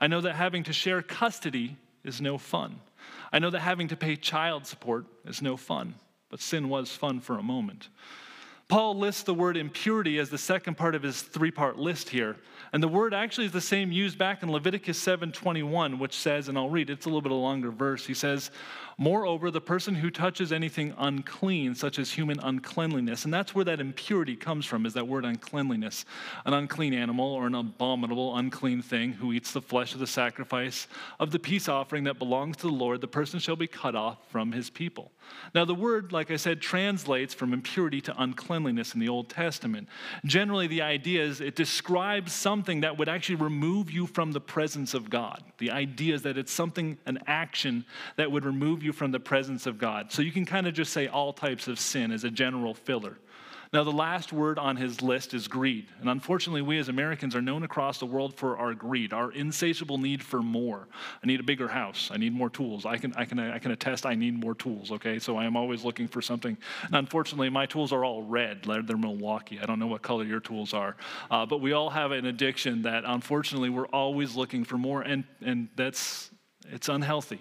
I 0.00 0.06
know 0.06 0.20
that 0.20 0.36
having 0.36 0.62
to 0.64 0.72
share 0.72 1.02
custody 1.02 1.76
is 2.04 2.20
no 2.20 2.38
fun. 2.38 2.78
I 3.36 3.38
know 3.38 3.50
that 3.50 3.60
having 3.60 3.88
to 3.88 3.96
pay 3.98 4.16
child 4.16 4.66
support 4.66 5.04
is 5.26 5.42
no 5.42 5.58
fun, 5.58 5.96
but 6.30 6.40
sin 6.40 6.70
was 6.70 6.92
fun 6.92 7.20
for 7.20 7.36
a 7.36 7.42
moment. 7.42 7.90
Paul 8.66 8.96
lists 8.96 9.24
the 9.24 9.34
word 9.34 9.58
impurity 9.58 10.18
as 10.18 10.30
the 10.30 10.38
second 10.38 10.78
part 10.78 10.94
of 10.94 11.02
his 11.02 11.20
three-part 11.20 11.76
list 11.78 12.08
here. 12.08 12.36
And 12.72 12.82
the 12.82 12.88
word 12.88 13.12
actually 13.12 13.44
is 13.44 13.52
the 13.52 13.60
same 13.60 13.92
used 13.92 14.16
back 14.16 14.42
in 14.42 14.50
Leviticus 14.50 14.98
7:21, 14.98 15.98
which 15.98 16.16
says, 16.16 16.48
and 16.48 16.56
I'll 16.56 16.70
read, 16.70 16.88
it's 16.88 17.04
a 17.04 17.10
little 17.10 17.20
bit 17.20 17.30
of 17.30 17.36
a 17.36 17.40
longer 17.40 17.70
verse. 17.70 18.06
He 18.06 18.14
says, 18.14 18.50
Moreover, 18.98 19.50
the 19.50 19.60
person 19.60 19.94
who 19.94 20.10
touches 20.10 20.52
anything 20.52 20.94
unclean, 20.96 21.74
such 21.74 21.98
as 21.98 22.12
human 22.12 22.40
uncleanliness, 22.40 23.26
and 23.26 23.34
that's 23.34 23.54
where 23.54 23.64
that 23.66 23.78
impurity 23.78 24.36
comes 24.36 24.64
from, 24.64 24.86
is 24.86 24.94
that 24.94 25.06
word 25.06 25.26
uncleanliness. 25.26 26.06
An 26.46 26.54
unclean 26.54 26.94
animal 26.94 27.26
or 27.26 27.46
an 27.46 27.54
abominable, 27.54 28.34
unclean 28.38 28.80
thing 28.80 29.12
who 29.12 29.34
eats 29.34 29.52
the 29.52 29.60
flesh 29.60 29.92
of 29.92 30.00
the 30.00 30.06
sacrifice 30.06 30.88
of 31.20 31.30
the 31.30 31.38
peace 31.38 31.68
offering 31.68 32.04
that 32.04 32.18
belongs 32.18 32.56
to 32.58 32.68
the 32.68 32.72
Lord, 32.72 33.02
the 33.02 33.06
person 33.06 33.38
shall 33.38 33.56
be 33.56 33.66
cut 33.66 33.94
off 33.94 34.16
from 34.30 34.52
his 34.52 34.70
people. 34.70 35.12
Now, 35.54 35.64
the 35.64 35.74
word, 35.74 36.12
like 36.12 36.30
I 36.30 36.36
said, 36.36 36.62
translates 36.62 37.34
from 37.34 37.52
impurity 37.52 38.00
to 38.02 38.22
uncleanliness 38.22 38.94
in 38.94 39.00
the 39.00 39.08
Old 39.08 39.28
Testament. 39.28 39.88
Generally, 40.24 40.68
the 40.68 40.82
idea 40.82 41.22
is 41.22 41.40
it 41.40 41.56
describes 41.56 42.32
something 42.32 42.80
that 42.80 42.96
would 42.96 43.08
actually 43.08 43.34
remove 43.34 43.90
you 43.90 44.06
from 44.06 44.32
the 44.32 44.40
presence 44.40 44.94
of 44.94 45.10
God. 45.10 45.42
The 45.58 45.70
idea 45.70 46.14
is 46.14 46.22
that 46.22 46.38
it's 46.38 46.52
something, 46.52 46.96
an 47.06 47.18
action 47.26 47.84
that 48.16 48.30
would 48.30 48.44
remove 48.44 48.82
you 48.82 48.85
from 48.92 49.10
the 49.10 49.20
presence 49.20 49.66
of 49.66 49.78
God. 49.78 50.12
So 50.12 50.22
you 50.22 50.32
can 50.32 50.44
kind 50.44 50.66
of 50.66 50.74
just 50.74 50.92
say 50.92 51.06
all 51.06 51.32
types 51.32 51.68
of 51.68 51.78
sin 51.78 52.12
as 52.12 52.24
a 52.24 52.30
general 52.30 52.74
filler. 52.74 53.18
Now, 53.72 53.82
the 53.82 53.92
last 53.92 54.32
word 54.32 54.58
on 54.58 54.76
his 54.76 55.02
list 55.02 55.34
is 55.34 55.48
greed. 55.48 55.88
And 56.00 56.08
unfortunately, 56.08 56.62
we 56.62 56.78
as 56.78 56.88
Americans 56.88 57.34
are 57.34 57.42
known 57.42 57.64
across 57.64 57.98
the 57.98 58.06
world 58.06 58.34
for 58.34 58.56
our 58.56 58.74
greed, 58.74 59.12
our 59.12 59.32
insatiable 59.32 59.98
need 59.98 60.22
for 60.22 60.40
more. 60.40 60.86
I 61.22 61.26
need 61.26 61.40
a 61.40 61.42
bigger 61.42 61.66
house. 61.66 62.10
I 62.12 62.16
need 62.16 62.32
more 62.32 62.48
tools. 62.48 62.86
I 62.86 62.96
can, 62.96 63.12
I 63.16 63.24
can, 63.24 63.38
I 63.38 63.58
can 63.58 63.72
attest 63.72 64.06
I 64.06 64.14
need 64.14 64.38
more 64.38 64.54
tools, 64.54 64.92
okay? 64.92 65.18
So 65.18 65.36
I 65.36 65.44
am 65.44 65.56
always 65.56 65.84
looking 65.84 66.06
for 66.06 66.22
something. 66.22 66.56
And 66.84 66.94
unfortunately, 66.94 67.50
my 67.50 67.66
tools 67.66 67.92
are 67.92 68.04
all 68.04 68.22
red. 68.22 68.62
They're 68.62 68.96
Milwaukee. 68.96 69.58
I 69.60 69.66
don't 69.66 69.80
know 69.80 69.88
what 69.88 70.02
color 70.02 70.24
your 70.24 70.40
tools 70.40 70.72
are. 70.72 70.96
Uh, 71.30 71.44
but 71.44 71.60
we 71.60 71.72
all 71.72 71.90
have 71.90 72.12
an 72.12 72.26
addiction 72.26 72.82
that 72.82 73.02
unfortunately 73.04 73.70
we're 73.70 73.88
always 73.88 74.36
looking 74.36 74.64
for 74.64 74.78
more, 74.78 75.02
and, 75.02 75.24
and 75.42 75.68
that's, 75.74 76.30
it's 76.70 76.88
unhealthy. 76.88 77.40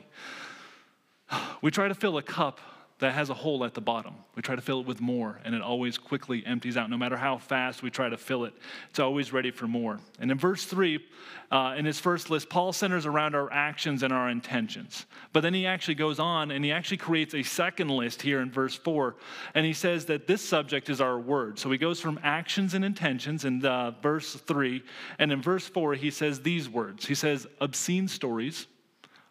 We 1.62 1.72
try 1.72 1.88
to 1.88 1.96
fill 1.96 2.18
a 2.18 2.24
cup 2.24 2.60
that 3.00 3.14
has 3.14 3.30
a 3.30 3.34
hole 3.34 3.66
at 3.66 3.74
the 3.74 3.82
bottom. 3.82 4.14
We 4.36 4.42
try 4.42 4.56
to 4.56 4.62
fill 4.62 4.80
it 4.80 4.88
with 4.88 5.02
more, 5.02 5.42
and 5.44 5.54
it 5.54 5.62
always 5.62 5.98
quickly 5.98 6.46
empties 6.46 6.78
out. 6.78 6.90
No 6.90 6.98
matter 6.98 7.18
how 7.18 7.38
fast 7.38 7.84
we 7.84 7.90
try 7.90 8.08
to 8.08 8.16
fill 8.16 8.46
it, 8.46 8.54
it's 8.90 9.00
always 9.00 9.34
ready 9.34 9.52
for 9.52 9.68
more. 9.68 10.00
And 10.18 10.32
in 10.32 10.38
verse 10.38 10.64
3, 10.64 11.06
uh, 11.52 11.76
in 11.78 11.84
his 11.84 12.00
first 12.00 12.30
list, 12.30 12.50
Paul 12.50 12.72
centers 12.72 13.06
around 13.06 13.36
our 13.36 13.52
actions 13.52 14.02
and 14.02 14.14
our 14.14 14.30
intentions. 14.30 15.08
But 15.34 15.42
then 15.42 15.54
he 15.54 15.66
actually 15.66 15.96
goes 15.96 16.20
on 16.20 16.52
and 16.52 16.64
he 16.64 16.72
actually 16.72 16.98
creates 16.98 17.34
a 17.34 17.44
second 17.44 17.90
list 17.90 18.22
here 18.22 18.40
in 18.40 18.50
verse 18.50 18.76
4. 18.76 19.16
And 19.56 19.66
he 19.66 19.74
says 19.74 20.06
that 20.06 20.26
this 20.26 20.42
subject 20.42 20.90
is 20.90 21.02
our 21.02 21.20
word. 21.20 21.60
So 21.60 21.70
he 21.72 21.78
goes 21.78 22.00
from 22.00 22.18
actions 22.24 22.76
and 22.76 22.86
intentions 22.86 23.44
in 23.44 23.66
uh, 23.66 23.92
verse 24.02 24.36
3. 24.36 24.82
And 25.20 25.34
in 25.34 25.42
verse 25.42 25.68
4, 25.68 25.96
he 25.96 26.12
says 26.12 26.42
these 26.42 26.70
words 26.70 27.06
He 27.06 27.16
says, 27.16 27.46
obscene 27.60 28.08
stories 28.08 28.68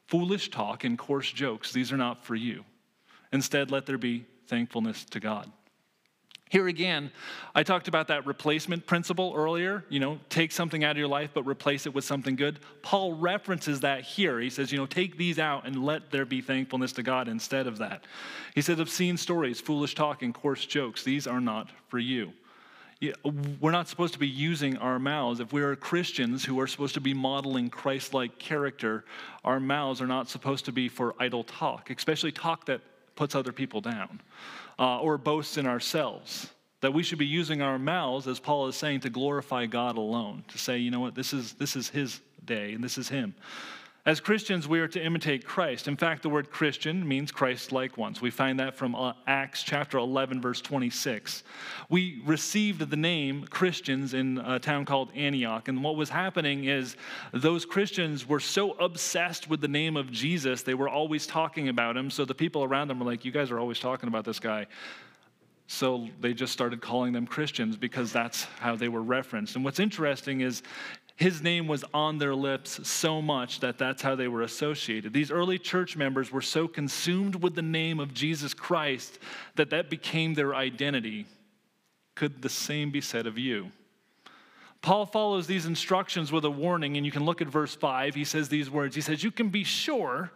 Foolish 0.09 0.51
talk 0.51 0.85
and 0.85 0.99
coarse 0.99 1.31
jokes, 1.31 1.73
these 1.73 1.93
are 1.93 1.97
not 1.97 2.25
for 2.25 2.35
you. 2.35 2.65
Instead, 3.33 3.71
let 3.71 3.87
there 3.87 3.99
be 3.99 4.27
thankfulness 4.47 5.05
to 5.07 5.21
God. 5.21 5.51
Here 6.51 6.69
again, 6.69 7.11
I 7.55 7.65
talked 7.65 7.89
about 7.89 8.09
that 8.09 8.27
replacement 8.27 8.87
principle 8.87 9.33
earlier. 9.35 9.85
You 9.89 9.99
know, 9.99 10.21
take 10.29 10.53
something 10.53 10.85
out 10.85 10.93
of 10.93 10.99
your 10.99 11.09
life, 11.09 11.31
but 11.35 11.45
replace 11.47 11.87
it 11.87 11.95
with 11.95 12.05
something 12.05 12.37
good. 12.37 12.61
Paul 12.83 13.15
references 13.15 13.81
that 13.81 14.03
here. 14.03 14.39
He 14.39 14.51
says, 14.51 14.71
you 14.71 14.79
know, 14.79 14.87
take 14.87 15.17
these 15.17 15.39
out 15.39 15.67
and 15.67 15.85
let 15.85 16.13
there 16.13 16.25
be 16.25 16.43
thankfulness 16.43 16.93
to 16.93 17.03
God 17.03 17.27
instead 17.27 17.67
of 17.67 17.79
that. 17.79 18.05
He 18.55 18.63
says, 18.63 18.79
obscene 18.79 19.17
stories, 19.17 19.61
foolish 19.61 19.95
talk, 19.95 20.23
and 20.23 20.33
coarse 20.33 20.65
jokes, 20.65 21.03
these 21.03 21.27
are 21.27 21.41
not 21.41 21.71
for 21.89 21.99
you 21.99 22.33
we're 23.61 23.71
not 23.71 23.89
supposed 23.89 24.13
to 24.15 24.19
be 24.19 24.29
using 24.29 24.77
our 24.79 24.99
mouths. 24.99 25.41
If 25.41 25.53
we 25.53 25.63
are 25.63 25.75
Christians 25.77 26.45
who 26.45 26.61
are 26.61 26.67
supposed 26.67 26.95
to 26.95 27.01
be 27.01 27.15
modeling 27.15 27.71
Christ 27.71 28.15
like 28.15 28.39
character, 28.39 29.05
our 29.45 29.59
mouths 29.61 30.01
are 30.01 30.07
not 30.07 30.29
supposed 30.29 30.65
to 30.67 30.73
be 30.73 30.89
for 30.89 31.15
idle 31.19 31.45
talk, 31.45 31.91
especially 31.91 32.33
talk 32.33 32.67
that 32.67 32.81
puts 33.17 33.35
other 33.35 33.53
people 33.53 33.81
down 33.81 34.21
uh, 34.79 35.01
or 35.01 35.19
boasts 35.19 35.57
in 35.57 35.67
ourselves. 35.67 36.51
That 36.81 36.93
we 36.93 37.03
should 37.03 37.19
be 37.19 37.27
using 37.27 37.63
our 37.63 37.79
mouths, 37.79 38.29
as 38.29 38.39
Paul 38.39 38.69
is 38.69 38.77
saying, 38.77 39.01
to 39.01 39.11
glorify 39.11 39.67
God 39.67 39.97
alone, 39.97 40.45
to 40.49 40.59
say, 40.59 40.79
you 40.79 40.91
know 40.91 41.01
what, 41.01 41.15
this 41.15 41.33
is, 41.33 41.55
this 41.55 41.77
is 41.77 41.89
His 41.89 42.21
day 42.45 42.75
and 42.75 42.85
this 42.85 42.99
is 42.99 43.09
Him. 43.09 43.35
As 44.07 44.21
Christians, 44.21 44.69
we 44.69 44.81
are 44.81 44.89
to 44.89 45.03
imitate 45.03 45.47
Christ. 45.47 45.89
In 45.89 45.97
fact, 45.97 46.23
the 46.23 46.29
word 46.29 46.51
Christian 46.51 47.09
means 47.09 47.33
Christ 47.33 47.73
like 47.73 47.97
ones. 47.97 48.21
We 48.21 48.31
find 48.31 48.61
that 48.61 48.75
from 48.75 48.95
uh, 48.95 49.15
Acts 49.27 49.63
chapter 49.63 49.97
11, 49.97 50.43
verse 50.43 50.61
26. 50.61 51.43
We 51.89 52.21
received 52.27 52.91
the 52.91 52.97
name 52.97 53.47
Christians 53.47 54.13
in 54.13 54.37
a 54.45 54.59
town 54.59 54.85
called 54.85 55.09
Antioch. 55.15 55.69
And 55.69 55.83
what 55.83 55.97
was 55.97 56.11
happening 56.11 56.65
is 56.65 56.97
those 57.33 57.65
Christians 57.65 58.29
were 58.29 58.41
so 58.41 58.73
obsessed 58.73 59.49
with 59.49 59.63
the 59.63 59.69
name 59.69 59.97
of 59.97 60.13
Jesus, 60.13 60.63
they 60.63 60.75
were 60.75 60.91
always 60.91 61.27
talking 61.27 61.71
about 61.71 61.97
him. 61.97 62.11
So 62.11 62.27
the 62.27 62.35
people 62.35 62.63
around 62.63 62.89
them 62.89 62.99
were 62.99 63.07
like, 63.07 63.25
You 63.25 63.33
guys 63.33 63.51
are 63.51 63.59
always 63.59 63.79
talking 63.79 64.11
about 64.11 64.27
this 64.27 64.39
guy. 64.39 64.67
So 65.67 66.09
they 66.21 66.35
just 66.35 66.53
started 66.53 66.83
calling 66.83 67.15
them 67.15 67.27
Christians 67.27 67.79
because 67.79 68.13
that's 68.13 68.45
how 68.61 68.77
they 68.77 68.89
were 68.89 69.03
referenced. 69.03 69.57
And 69.57 69.65
what's 69.65 69.81
interesting 69.81 70.43
is 70.43 70.63
his 71.17 71.43
name 71.43 71.69
was 71.69 71.85
on 71.95 72.19
their 72.19 72.35
lips 72.35 72.87
so 72.89 73.23
much 73.23 73.61
that 73.61 73.79
that's 73.79 74.03
how 74.03 74.17
they 74.17 74.27
were 74.27 74.43
associated. 74.43 75.13
These 75.13 75.31
early 75.31 75.59
church 75.59 75.97
members 75.97 76.33
were 76.33 76.43
so 76.43 76.67
consumed 76.67 77.37
with 77.37 77.55
the 77.55 77.63
name 77.63 78.01
of 78.01 78.13
Jesus 78.13 78.53
Christ 78.53 79.21
that 79.55 79.71
that 79.71 79.91
became 79.91 80.35
their 80.35 80.57
identity. 80.57 81.27
Could 82.17 82.43
the 82.43 82.49
same 82.49 82.91
be 82.91 83.01
said 83.01 83.27
of 83.27 83.39
you? 83.39 83.71
Paul 84.83 85.07
follows 85.07 85.47
these 85.47 85.67
instructions 85.67 86.33
with 86.33 86.45
a 86.45 86.51
warning, 86.51 86.97
and 86.97 87.07
you 87.07 87.13
can 87.13 87.25
look 87.25 87.41
at 87.41 87.49
verse 87.49 87.75
5. 87.75 88.15
He 88.15 88.25
says 88.25 88.49
these 88.49 88.69
words 88.69 88.95
He 88.95 89.01
says, 89.01 89.23
You 89.23 89.31
can 89.31 89.49
be 89.51 89.65
sure 89.65 90.33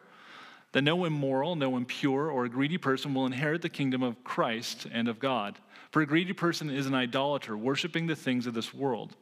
that 0.72 0.82
no 0.82 1.04
immoral, 1.04 1.56
no 1.56 1.76
impure, 1.76 2.30
or 2.30 2.48
greedy 2.48 2.78
person 2.78 3.14
will 3.14 3.26
inherit 3.26 3.62
the 3.62 3.68
kingdom 3.68 4.02
of 4.02 4.22
Christ 4.22 4.86
and 4.92 5.08
of 5.08 5.18
God. 5.18 5.58
For 5.90 6.02
a 6.02 6.06
greedy 6.06 6.32
person 6.32 6.70
is 6.70 6.86
an 6.86 6.94
idolater, 6.94 7.56
worshiping 7.56 8.06
the 8.06 8.16
things 8.16 8.46
of 8.46 8.54
this 8.54 8.72
world. 8.72 9.16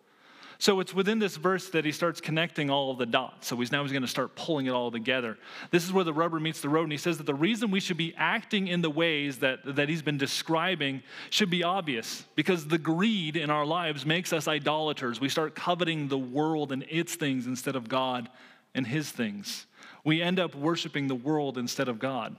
So 0.58 0.80
it's 0.80 0.94
within 0.94 1.18
this 1.18 1.36
verse 1.36 1.68
that 1.70 1.84
he 1.84 1.92
starts 1.92 2.20
connecting 2.20 2.70
all 2.70 2.90
of 2.90 2.98
the 2.98 3.06
dots. 3.06 3.46
So 3.48 3.56
he's 3.56 3.70
now 3.70 3.82
he's 3.82 3.92
going 3.92 4.02
to 4.02 4.08
start 4.08 4.34
pulling 4.36 4.66
it 4.66 4.70
all 4.70 4.90
together. 4.90 5.36
This 5.70 5.84
is 5.84 5.92
where 5.92 6.04
the 6.04 6.14
rubber 6.14 6.40
meets 6.40 6.62
the 6.62 6.68
road. 6.68 6.84
And 6.84 6.92
he 6.92 6.98
says 6.98 7.18
that 7.18 7.26
the 7.26 7.34
reason 7.34 7.70
we 7.70 7.80
should 7.80 7.98
be 7.98 8.14
acting 8.16 8.68
in 8.68 8.80
the 8.80 8.90
ways 8.90 9.38
that, 9.38 9.58
that 9.76 9.88
he's 9.88 10.02
been 10.02 10.16
describing 10.16 11.02
should 11.28 11.50
be 11.50 11.62
obvious 11.62 12.24
because 12.36 12.66
the 12.66 12.78
greed 12.78 13.36
in 13.36 13.50
our 13.50 13.66
lives 13.66 14.06
makes 14.06 14.32
us 14.32 14.48
idolaters. 14.48 15.20
We 15.20 15.28
start 15.28 15.54
coveting 15.54 16.08
the 16.08 16.18
world 16.18 16.72
and 16.72 16.84
its 16.88 17.14
things 17.16 17.46
instead 17.46 17.76
of 17.76 17.88
God 17.88 18.30
and 18.74 18.86
his 18.86 19.10
things. 19.10 19.66
We 20.04 20.22
end 20.22 20.38
up 20.38 20.54
worshiping 20.54 21.08
the 21.08 21.14
world 21.14 21.58
instead 21.58 21.88
of 21.88 21.98
God. 21.98 22.36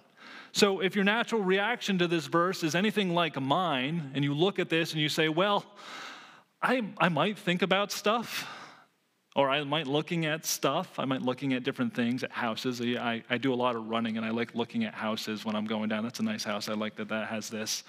So, 0.53 0.79
if 0.79 0.95
your 0.95 1.03
natural 1.03 1.43
reaction 1.43 1.99
to 1.99 2.07
this 2.07 2.25
verse 2.25 2.63
is 2.63 2.73
anything 2.73 3.13
like 3.13 3.39
mine, 3.39 4.11
and 4.15 4.23
you 4.23 4.33
look 4.33 4.57
at 4.57 4.69
this 4.69 4.93
and 4.93 5.01
you 5.01 5.09
say, 5.09 5.29
well, 5.29 5.65
I, 6.67 6.81
I 6.97 7.07
might 7.07 7.39
think 7.39 7.61
about 7.61 7.93
stuff, 7.93 8.45
or 9.37 9.49
I 9.49 9.63
might 9.63 9.87
looking 9.87 10.25
at 10.25 10.45
stuff. 10.45 10.99
I 10.99 11.05
might 11.05 11.21
looking 11.21 11.53
at 11.53 11.63
different 11.63 11.93
things, 11.95 12.25
at 12.25 12.31
houses. 12.31 12.81
I, 12.81 13.23
I 13.29 13.37
do 13.37 13.53
a 13.53 13.55
lot 13.55 13.77
of 13.77 13.87
running, 13.87 14.17
and 14.17 14.25
I 14.25 14.31
like 14.31 14.53
looking 14.53 14.83
at 14.83 14.93
houses 14.93 15.45
when 15.45 15.55
I'm 15.55 15.63
going 15.63 15.87
down. 15.87 16.03
That's 16.03 16.19
a 16.19 16.23
nice 16.23 16.43
house. 16.43 16.67
I 16.67 16.73
like 16.73 16.97
that 16.97 17.07
that 17.07 17.29
has 17.29 17.49
this. 17.49 17.85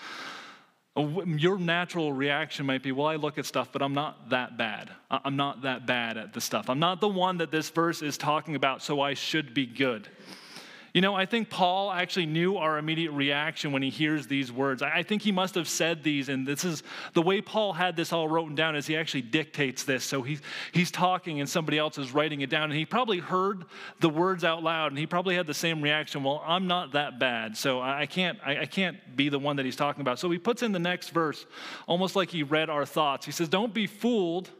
Uh, 0.96 1.24
your 1.24 1.58
natural 1.58 2.12
reaction 2.12 2.66
might 2.66 2.84
be, 2.84 2.92
well, 2.92 3.08
I 3.08 3.16
look 3.16 3.36
at 3.36 3.46
stuff, 3.46 3.70
but 3.72 3.82
I'm 3.82 3.94
not 3.94 4.30
that 4.30 4.56
bad. 4.56 4.90
I'm 5.10 5.34
not 5.34 5.62
that 5.62 5.84
bad 5.84 6.16
at 6.16 6.32
the 6.32 6.40
stuff. 6.40 6.70
I'm 6.70 6.78
not 6.78 7.00
the 7.00 7.08
one 7.08 7.38
that 7.38 7.50
this 7.50 7.70
verse 7.70 8.00
is 8.00 8.16
talking 8.16 8.54
about, 8.54 8.80
so 8.80 9.00
I 9.00 9.14
should 9.14 9.54
be 9.54 9.66
good. 9.66 10.06
You 10.98 11.02
know, 11.02 11.14
I 11.14 11.26
think 11.26 11.48
Paul 11.48 11.92
actually 11.92 12.26
knew 12.26 12.56
our 12.56 12.76
immediate 12.76 13.12
reaction 13.12 13.70
when 13.70 13.82
he 13.82 13.88
hears 13.88 14.26
these 14.26 14.50
words. 14.50 14.82
I 14.82 15.04
think 15.04 15.22
he 15.22 15.30
must 15.30 15.54
have 15.54 15.68
said 15.68 16.02
these, 16.02 16.28
and 16.28 16.44
this 16.44 16.64
is 16.64 16.82
the 17.12 17.22
way 17.22 17.40
Paul 17.40 17.72
had 17.72 17.94
this 17.94 18.12
all 18.12 18.26
written 18.26 18.56
down 18.56 18.74
is 18.74 18.88
he 18.88 18.96
actually 18.96 19.22
dictates 19.22 19.84
this. 19.84 20.02
So 20.02 20.22
he's, 20.22 20.42
he's 20.72 20.90
talking 20.90 21.38
and 21.38 21.48
somebody 21.48 21.78
else 21.78 21.98
is 21.98 22.10
writing 22.10 22.40
it 22.40 22.50
down, 22.50 22.64
and 22.64 22.72
he 22.72 22.84
probably 22.84 23.20
heard 23.20 23.66
the 24.00 24.08
words 24.08 24.42
out 24.42 24.64
loud, 24.64 24.90
and 24.90 24.98
he 24.98 25.06
probably 25.06 25.36
had 25.36 25.46
the 25.46 25.54
same 25.54 25.80
reaction. 25.80 26.24
Well, 26.24 26.42
I'm 26.44 26.66
not 26.66 26.90
that 26.94 27.20
bad, 27.20 27.56
so 27.56 27.80
I 27.80 28.06
can't, 28.06 28.40
I, 28.44 28.62
I 28.62 28.66
can't 28.66 28.96
be 29.14 29.28
the 29.28 29.38
one 29.38 29.54
that 29.54 29.64
he's 29.64 29.76
talking 29.76 30.00
about. 30.00 30.18
So 30.18 30.28
he 30.32 30.38
puts 30.38 30.64
in 30.64 30.72
the 30.72 30.80
next 30.80 31.10
verse, 31.10 31.46
almost 31.86 32.16
like 32.16 32.28
he 32.28 32.42
read 32.42 32.70
our 32.70 32.84
thoughts. 32.84 33.24
He 33.24 33.30
says, 33.30 33.48
Don't 33.48 33.72
be 33.72 33.86
fooled 33.86 34.50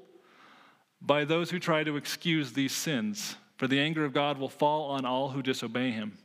by 1.02 1.24
those 1.24 1.50
who 1.50 1.58
try 1.58 1.82
to 1.82 1.96
excuse 1.96 2.52
these 2.52 2.70
sins 2.70 3.34
for 3.56 3.66
the 3.66 3.80
anger 3.80 4.04
of 4.04 4.12
God 4.12 4.38
will 4.38 4.48
fall 4.48 4.90
on 4.90 5.04
all 5.04 5.30
who 5.30 5.42
disobey 5.42 5.90
him. 5.90 6.16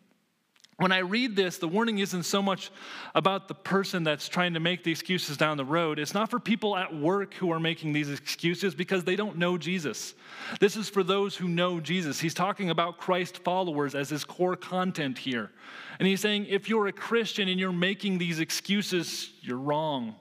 When 0.83 0.91
I 0.91 0.97
read 0.97 1.37
this, 1.37 1.59
the 1.59 1.67
warning 1.69 1.99
isn't 1.99 2.23
so 2.23 2.41
much 2.41 2.69
about 3.15 3.47
the 3.47 3.53
person 3.53 4.03
that's 4.03 4.27
trying 4.27 4.53
to 4.55 4.59
make 4.59 4.83
the 4.83 4.91
excuses 4.91 5.37
down 5.37 5.55
the 5.55 5.63
road. 5.63 5.97
It's 5.97 6.13
not 6.13 6.29
for 6.29 6.41
people 6.41 6.75
at 6.75 6.93
work 6.93 7.33
who 7.35 7.53
are 7.53 7.59
making 7.59 7.93
these 7.93 8.09
excuses 8.09 8.75
because 8.75 9.05
they 9.05 9.15
don't 9.15 9.37
know 9.37 9.57
Jesus. 9.57 10.13
This 10.59 10.75
is 10.75 10.89
for 10.89 11.01
those 11.01 11.37
who 11.37 11.47
know 11.47 11.79
Jesus. 11.79 12.19
He's 12.19 12.33
talking 12.33 12.69
about 12.69 12.97
Christ 12.97 13.37
followers 13.45 13.95
as 13.95 14.09
his 14.09 14.25
core 14.25 14.57
content 14.57 15.17
here. 15.17 15.51
And 15.99 16.05
he's 16.05 16.19
saying 16.19 16.47
if 16.49 16.67
you're 16.67 16.87
a 16.87 16.91
Christian 16.91 17.47
and 17.47 17.57
you're 17.57 17.71
making 17.71 18.17
these 18.17 18.41
excuses, 18.41 19.31
you're 19.41 19.55
wrong. 19.55 20.15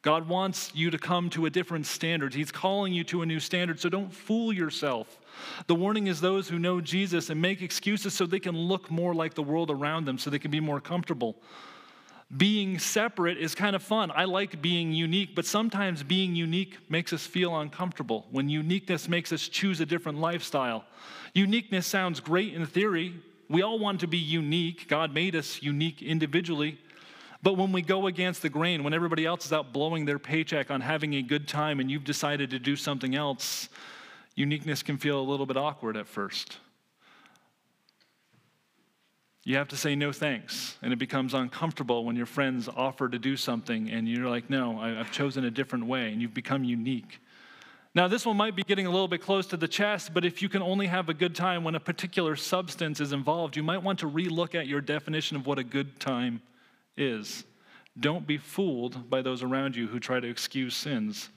God 0.00 0.26
wants 0.28 0.72
you 0.74 0.90
to 0.92 0.98
come 0.98 1.28
to 1.28 1.44
a 1.44 1.50
different 1.50 1.84
standard. 1.84 2.32
He's 2.32 2.50
calling 2.50 2.94
you 2.94 3.04
to 3.04 3.20
a 3.20 3.26
new 3.26 3.38
standard, 3.38 3.78
so 3.78 3.90
don't 3.90 4.14
fool 4.14 4.50
yourself. 4.50 5.19
The 5.66 5.74
warning 5.74 6.06
is 6.06 6.20
those 6.20 6.48
who 6.48 6.58
know 6.58 6.80
Jesus 6.80 7.30
and 7.30 7.40
make 7.40 7.62
excuses 7.62 8.14
so 8.14 8.26
they 8.26 8.40
can 8.40 8.56
look 8.56 8.90
more 8.90 9.14
like 9.14 9.34
the 9.34 9.42
world 9.42 9.70
around 9.70 10.04
them, 10.04 10.18
so 10.18 10.30
they 10.30 10.38
can 10.38 10.50
be 10.50 10.60
more 10.60 10.80
comfortable. 10.80 11.36
Being 12.36 12.78
separate 12.78 13.38
is 13.38 13.56
kind 13.56 13.74
of 13.74 13.82
fun. 13.82 14.12
I 14.14 14.24
like 14.24 14.62
being 14.62 14.92
unique, 14.92 15.34
but 15.34 15.44
sometimes 15.44 16.04
being 16.04 16.36
unique 16.36 16.78
makes 16.88 17.12
us 17.12 17.26
feel 17.26 17.58
uncomfortable 17.58 18.26
when 18.30 18.48
uniqueness 18.48 19.08
makes 19.08 19.32
us 19.32 19.48
choose 19.48 19.80
a 19.80 19.86
different 19.86 20.18
lifestyle. 20.18 20.84
Uniqueness 21.34 21.88
sounds 21.88 22.20
great 22.20 22.54
in 22.54 22.64
theory. 22.66 23.14
We 23.48 23.62
all 23.62 23.80
want 23.80 23.98
to 24.00 24.06
be 24.06 24.18
unique. 24.18 24.86
God 24.86 25.12
made 25.12 25.34
us 25.34 25.60
unique 25.60 26.02
individually. 26.02 26.78
But 27.42 27.54
when 27.54 27.72
we 27.72 27.82
go 27.82 28.06
against 28.06 28.42
the 28.42 28.48
grain, 28.48 28.84
when 28.84 28.94
everybody 28.94 29.26
else 29.26 29.46
is 29.46 29.52
out 29.52 29.72
blowing 29.72 30.04
their 30.04 30.18
paycheck 30.18 30.70
on 30.70 30.82
having 30.82 31.14
a 31.14 31.22
good 31.22 31.48
time 31.48 31.80
and 31.80 31.90
you've 31.90 32.04
decided 32.04 32.50
to 32.50 32.58
do 32.60 32.76
something 32.76 33.16
else, 33.16 33.68
uniqueness 34.34 34.82
can 34.82 34.96
feel 34.96 35.20
a 35.20 35.22
little 35.22 35.46
bit 35.46 35.56
awkward 35.56 35.96
at 35.96 36.06
first. 36.06 36.58
You 39.44 39.56
have 39.56 39.68
to 39.68 39.76
say 39.76 39.94
no 39.94 40.12
thanks, 40.12 40.76
and 40.82 40.92
it 40.92 40.98
becomes 40.98 41.32
uncomfortable 41.32 42.04
when 42.04 42.14
your 42.14 42.26
friends 42.26 42.68
offer 42.68 43.08
to 43.08 43.18
do 43.18 43.36
something 43.36 43.90
and 43.90 44.06
you're 44.06 44.28
like, 44.28 44.50
no, 44.50 44.78
I've 44.78 45.10
chosen 45.10 45.44
a 45.44 45.50
different 45.50 45.86
way, 45.86 46.12
and 46.12 46.20
you've 46.20 46.34
become 46.34 46.62
unique. 46.62 47.20
Now, 47.94 48.06
this 48.06 48.24
one 48.24 48.36
might 48.36 48.54
be 48.54 48.62
getting 48.62 48.86
a 48.86 48.90
little 48.90 49.08
bit 49.08 49.20
close 49.20 49.46
to 49.48 49.56
the 49.56 49.66
chest, 49.66 50.14
but 50.14 50.24
if 50.24 50.42
you 50.42 50.48
can 50.48 50.62
only 50.62 50.86
have 50.86 51.08
a 51.08 51.14
good 51.14 51.34
time 51.34 51.64
when 51.64 51.74
a 51.74 51.80
particular 51.80 52.36
substance 52.36 53.00
is 53.00 53.12
involved, 53.12 53.56
you 53.56 53.64
might 53.64 53.82
want 53.82 53.98
to 54.00 54.08
relook 54.08 54.54
at 54.54 54.68
your 54.68 54.80
definition 54.80 55.36
of 55.36 55.46
what 55.46 55.58
a 55.58 55.64
good 55.64 55.98
time 55.98 56.40
is. 56.96 57.44
Don't 57.98 58.26
be 58.26 58.38
fooled 58.38 59.10
by 59.10 59.22
those 59.22 59.42
around 59.42 59.74
you 59.74 59.88
who 59.88 59.98
try 59.98 60.20
to 60.20 60.28
excuse 60.28 60.76
sins. 60.76 61.30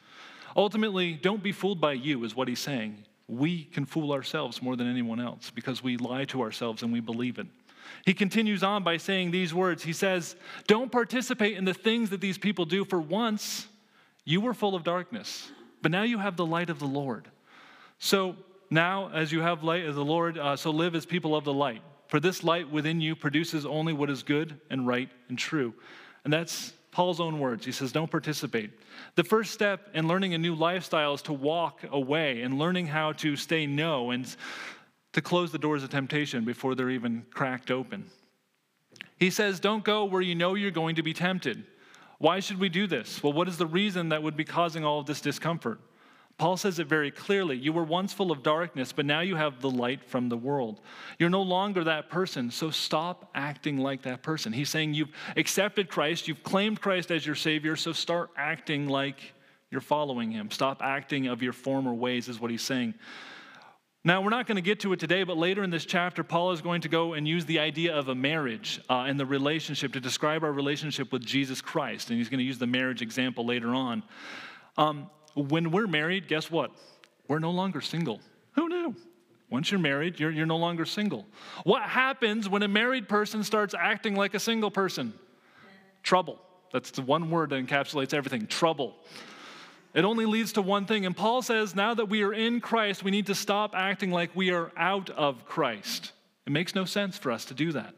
Ultimately, 0.56 1.14
don't 1.14 1.42
be 1.42 1.52
fooled 1.52 1.82
by 1.82 1.94
you, 1.94 2.24
is 2.24 2.36
what 2.36 2.48
he's 2.48 2.60
saying. 2.60 3.04
We 3.28 3.64
can 3.66 3.86
fool 3.86 4.12
ourselves 4.12 4.62
more 4.62 4.76
than 4.76 4.90
anyone 4.90 5.20
else 5.20 5.50
because 5.50 5.84
we 5.84 5.98
lie 5.98 6.26
to 6.26 6.42
ourselves 6.42 6.84
and 6.84 6.92
we 6.92 7.00
believe 7.00 7.40
it. 7.40 7.48
He 8.06 8.14
continues 8.14 8.64
on 8.64 8.84
by 8.84 8.98
saying 8.98 9.32
these 9.32 9.54
words. 9.54 9.84
He 9.84 9.94
says, 9.94 10.36
Don't 10.68 10.92
participate 10.92 11.58
in 11.58 11.66
the 11.66 11.74
things 11.74 12.10
that 12.10 12.22
these 12.22 12.38
people 12.38 12.66
do, 12.66 12.86
for 12.86 13.00
once 13.00 13.68
you 14.26 14.42
were 14.42 14.54
full 14.54 14.76
of 14.76 14.84
darkness, 14.84 15.52
but 15.82 15.92
now 15.92 16.04
you 16.04 16.18
have 16.18 16.36
the 16.38 16.46
light 16.46 16.70
of 16.70 16.80
the 16.80 16.86
Lord. 16.86 17.30
So 18.00 18.36
now, 18.70 19.10
as 19.14 19.32
you 19.32 19.42
have 19.42 19.64
light 19.64 19.86
of 19.86 19.96
the 19.96 20.04
Lord, 20.04 20.38
uh, 20.38 20.56
so 20.56 20.72
live 20.72 20.96
as 20.96 21.06
people 21.06 21.36
of 21.36 21.44
the 21.44 21.54
light. 21.54 21.82
For 22.08 22.20
this 22.20 22.44
light 22.44 22.70
within 22.70 23.02
you 23.02 23.16
produces 23.16 23.66
only 23.66 23.94
what 23.94 24.10
is 24.10 24.24
good 24.24 24.60
and 24.70 24.86
right 24.86 25.10
and 25.30 25.38
true. 25.38 25.74
And 26.24 26.32
that's 26.32 26.74
Paul's 26.94 27.20
own 27.20 27.40
words. 27.40 27.66
He 27.66 27.72
says, 27.72 27.92
Don't 27.92 28.10
participate. 28.10 28.70
The 29.16 29.24
first 29.24 29.52
step 29.52 29.90
in 29.94 30.08
learning 30.08 30.36
a 30.36 30.38
new 30.38 30.54
lifestyle 30.54 31.16
is 31.16 31.24
to 31.24 31.34
walk 31.34 31.82
away 31.92 32.44
and 32.44 32.60
learning 32.60 32.88
how 32.88 33.14
to 33.14 33.36
stay 33.36 33.66
no 33.66 34.12
and 34.12 34.34
to 35.14 35.22
close 35.22 35.52
the 35.52 35.58
doors 35.58 35.84
of 35.84 35.90
temptation 35.90 36.46
before 36.46 36.76
they're 36.76 36.92
even 36.92 37.26
cracked 37.32 37.72
open. 37.72 38.06
He 39.18 39.32
says, 39.32 39.60
Don't 39.60 39.84
go 39.84 40.06
where 40.06 40.22
you 40.22 40.36
know 40.36 40.54
you're 40.54 40.72
going 40.72 40.96
to 40.96 41.04
be 41.04 41.14
tempted. 41.14 41.64
Why 42.20 42.40
should 42.40 42.60
we 42.60 42.70
do 42.70 42.86
this? 42.86 43.22
Well, 43.24 43.34
what 43.34 43.48
is 43.48 43.58
the 43.58 43.66
reason 43.66 44.10
that 44.10 44.22
would 44.22 44.38
be 44.38 44.46
causing 44.46 44.86
all 44.86 45.00
of 45.00 45.08
this 45.08 45.20
discomfort? 45.20 45.80
Paul 46.38 46.58
says 46.58 46.80
it 46.80 46.88
very 46.88 47.12
clearly. 47.12 47.56
You 47.56 47.72
were 47.72 47.84
once 47.84 48.12
full 48.12 48.32
of 48.32 48.42
darkness, 48.42 48.92
but 48.92 49.06
now 49.06 49.22
you 49.22 49.36
have 49.36 49.62
the 49.62 49.70
light 49.70 50.04
from 50.04 50.30
the 50.30 50.38
world. 50.38 50.82
You're 51.20 51.30
no 51.30 51.44
longer 51.44 51.84
that 51.84 52.10
person, 52.10 52.50
so 52.50 52.72
stop 52.72 53.30
acting 53.36 53.78
like 53.78 54.02
that 54.04 54.24
person. 54.24 54.52
He's 54.52 54.70
saying 54.70 54.96
you've 54.96 55.12
accepted 55.38 55.90
Christ, 55.90 56.28
you've 56.28 56.44
claimed 56.44 56.82
Christ 56.82 57.12
as 57.12 57.26
your 57.26 57.36
Savior, 57.36 57.76
so 57.76 57.94
start 57.94 58.32
acting 58.36 58.88
like 58.88 59.34
you're 59.70 59.82
following 59.82 60.32
Him. 60.32 60.50
Stop 60.52 60.82
acting 60.82 61.28
of 61.28 61.44
your 61.44 61.54
former 61.54 61.94
ways, 61.94 62.28
is 62.28 62.40
what 62.40 62.52
he's 62.52 62.64
saying. 62.64 62.94
Now, 64.06 64.22
we're 64.22 64.32
not 64.32 64.48
going 64.48 64.58
to 64.58 64.62
get 64.62 64.82
to 64.82 64.92
it 64.92 65.00
today, 65.00 65.24
but 65.24 65.38
later 65.38 65.64
in 65.64 65.70
this 65.70 65.86
chapter, 65.86 66.24
Paul 66.24 66.52
is 66.52 66.62
going 66.62 66.82
to 66.82 66.90
go 66.90 67.14
and 67.14 67.26
use 67.26 67.46
the 67.46 67.60
idea 67.60 67.96
of 67.96 68.10
a 68.10 68.16
marriage 68.16 68.82
uh, 68.90 69.06
and 69.08 69.18
the 69.18 69.26
relationship 69.26 69.94
to 69.94 70.02
describe 70.02 70.44
our 70.44 70.52
relationship 70.52 71.14
with 71.14 71.26
Jesus 71.26 71.62
Christ. 71.62 72.10
And 72.10 72.20
he's 72.20 72.28
going 72.28 72.40
to 72.40 72.44
use 72.44 72.60
the 72.60 72.68
marriage 72.68 73.02
example 73.02 73.46
later 73.46 73.70
on. 73.70 74.04
Um, 74.78 75.10
when 75.36 75.72
we're 75.72 75.88
married, 75.88 76.28
guess 76.28 76.52
what? 76.52 76.72
We're 77.28 77.40
no 77.40 77.52
longer 77.52 77.82
single. 77.82 78.20
Who 78.54 78.70
knew? 78.70 78.96
Once 79.50 79.72
you're 79.72 79.80
married, 79.80 80.20
you're, 80.20 80.32
you're 80.32 80.46
no 80.46 80.58
longer 80.58 80.86
single. 80.86 81.26
What 81.64 81.84
happens 81.84 82.50
when 82.50 82.64
a 82.64 82.68
married 82.68 83.08
person 83.08 83.44
starts 83.44 83.76
acting 83.78 84.16
like 84.16 84.34
a 84.34 84.40
single 84.40 84.72
person? 84.72 85.14
Trouble. 86.02 86.40
That's 86.72 86.92
the 86.92 87.04
one 87.04 87.30
word 87.30 87.52
that 87.52 87.66
encapsulates 87.66 88.14
everything 88.14 88.48
trouble. 88.48 88.96
It 89.94 90.06
only 90.06 90.26
leads 90.26 90.54
to 90.54 90.62
one 90.64 90.86
thing. 90.88 91.06
And 91.06 91.16
Paul 91.16 91.44
says 91.44 91.76
now 91.76 91.94
that 91.94 92.10
we 92.10 92.24
are 92.24 92.34
in 92.34 92.62
Christ, 92.62 93.04
we 93.04 93.12
need 93.12 93.28
to 93.28 93.36
stop 93.36 93.76
acting 93.76 94.10
like 94.10 94.36
we 94.36 94.52
are 94.52 94.72
out 94.76 95.12
of 95.12 95.46
Christ. 95.46 96.14
It 96.48 96.52
makes 96.52 96.74
no 96.74 96.86
sense 96.86 97.18
for 97.18 97.32
us 97.32 97.46
to 97.46 97.54
do 97.54 97.72
that. 97.74 97.94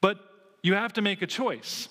But 0.00 0.18
you 0.62 0.74
have 0.74 0.92
to 0.94 1.02
make 1.02 1.22
a 1.22 1.26
choice, 1.26 1.88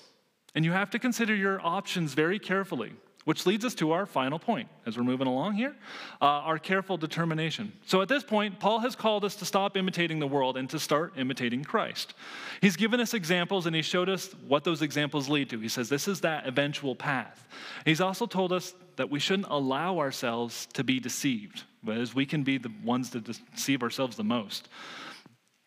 and 0.54 0.64
you 0.64 0.72
have 0.72 0.90
to 0.90 0.98
consider 0.98 1.34
your 1.34 1.64
options 1.64 2.12
very 2.12 2.38
carefully. 2.38 2.92
Which 3.26 3.44
leads 3.44 3.64
us 3.64 3.74
to 3.76 3.90
our 3.90 4.06
final 4.06 4.38
point 4.38 4.68
as 4.86 4.96
we're 4.96 5.02
moving 5.02 5.26
along 5.26 5.54
here 5.54 5.74
uh, 6.22 6.24
our 6.24 6.60
careful 6.60 6.96
determination. 6.96 7.72
So 7.84 8.00
at 8.00 8.06
this 8.08 8.22
point, 8.22 8.60
Paul 8.60 8.78
has 8.78 8.94
called 8.94 9.24
us 9.24 9.34
to 9.36 9.44
stop 9.44 9.76
imitating 9.76 10.20
the 10.20 10.28
world 10.28 10.56
and 10.56 10.70
to 10.70 10.78
start 10.78 11.14
imitating 11.16 11.64
Christ. 11.64 12.14
He's 12.60 12.76
given 12.76 13.00
us 13.00 13.14
examples 13.14 13.66
and 13.66 13.74
he 13.74 13.82
showed 13.82 14.08
us 14.08 14.32
what 14.46 14.62
those 14.62 14.80
examples 14.80 15.28
lead 15.28 15.50
to. 15.50 15.58
He 15.58 15.68
says 15.68 15.88
this 15.88 16.06
is 16.06 16.20
that 16.20 16.46
eventual 16.46 16.94
path. 16.94 17.48
He's 17.84 18.00
also 18.00 18.26
told 18.26 18.52
us 18.52 18.74
that 18.94 19.10
we 19.10 19.18
shouldn't 19.18 19.48
allow 19.50 19.98
ourselves 19.98 20.66
to 20.74 20.84
be 20.84 21.00
deceived, 21.00 21.64
as 21.90 22.14
we 22.14 22.26
can 22.26 22.44
be 22.44 22.58
the 22.58 22.70
ones 22.84 23.10
that 23.10 23.24
deceive 23.24 23.82
ourselves 23.82 24.16
the 24.16 24.22
most. 24.22 24.68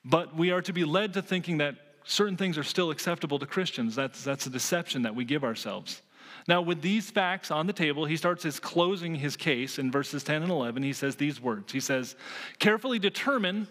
But 0.05 0.33
we 0.33 0.51
are 0.51 0.61
to 0.61 0.71
be 0.71 0.85
led 0.85 1.13
to 1.15 1.21
thinking 1.21 1.57
that 1.57 1.75
certain 2.05 2.37
things 2.37 2.57
are 2.57 2.63
still 2.63 2.89
acceptable 2.89 3.37
to 3.37 3.45
Christians. 3.45 3.95
That's, 3.95 4.23
that's 4.23 4.45
a 4.45 4.49
deception 4.49 5.01
that 5.01 5.13
we 5.13 5.25
give 5.25 5.43
ourselves. 5.43 6.01
Now, 6.47 6.61
with 6.61 6.81
these 6.81 7.11
facts 7.11 7.51
on 7.51 7.67
the 7.67 7.73
table, 7.73 8.05
he 8.05 8.17
starts 8.17 8.43
his 8.43 8.59
closing 8.59 9.15
his 9.15 9.35
case 9.35 9.79
in 9.79 9.91
verses 9.91 10.23
10 10.23 10.43
and 10.43 10.51
11. 10.51 10.83
He 10.83 10.93
says 10.93 11.15
these 11.15 11.41
words 11.41 11.71
He 11.71 11.79
says, 11.79 12.15
Carefully 12.59 12.99
determine 12.99 13.67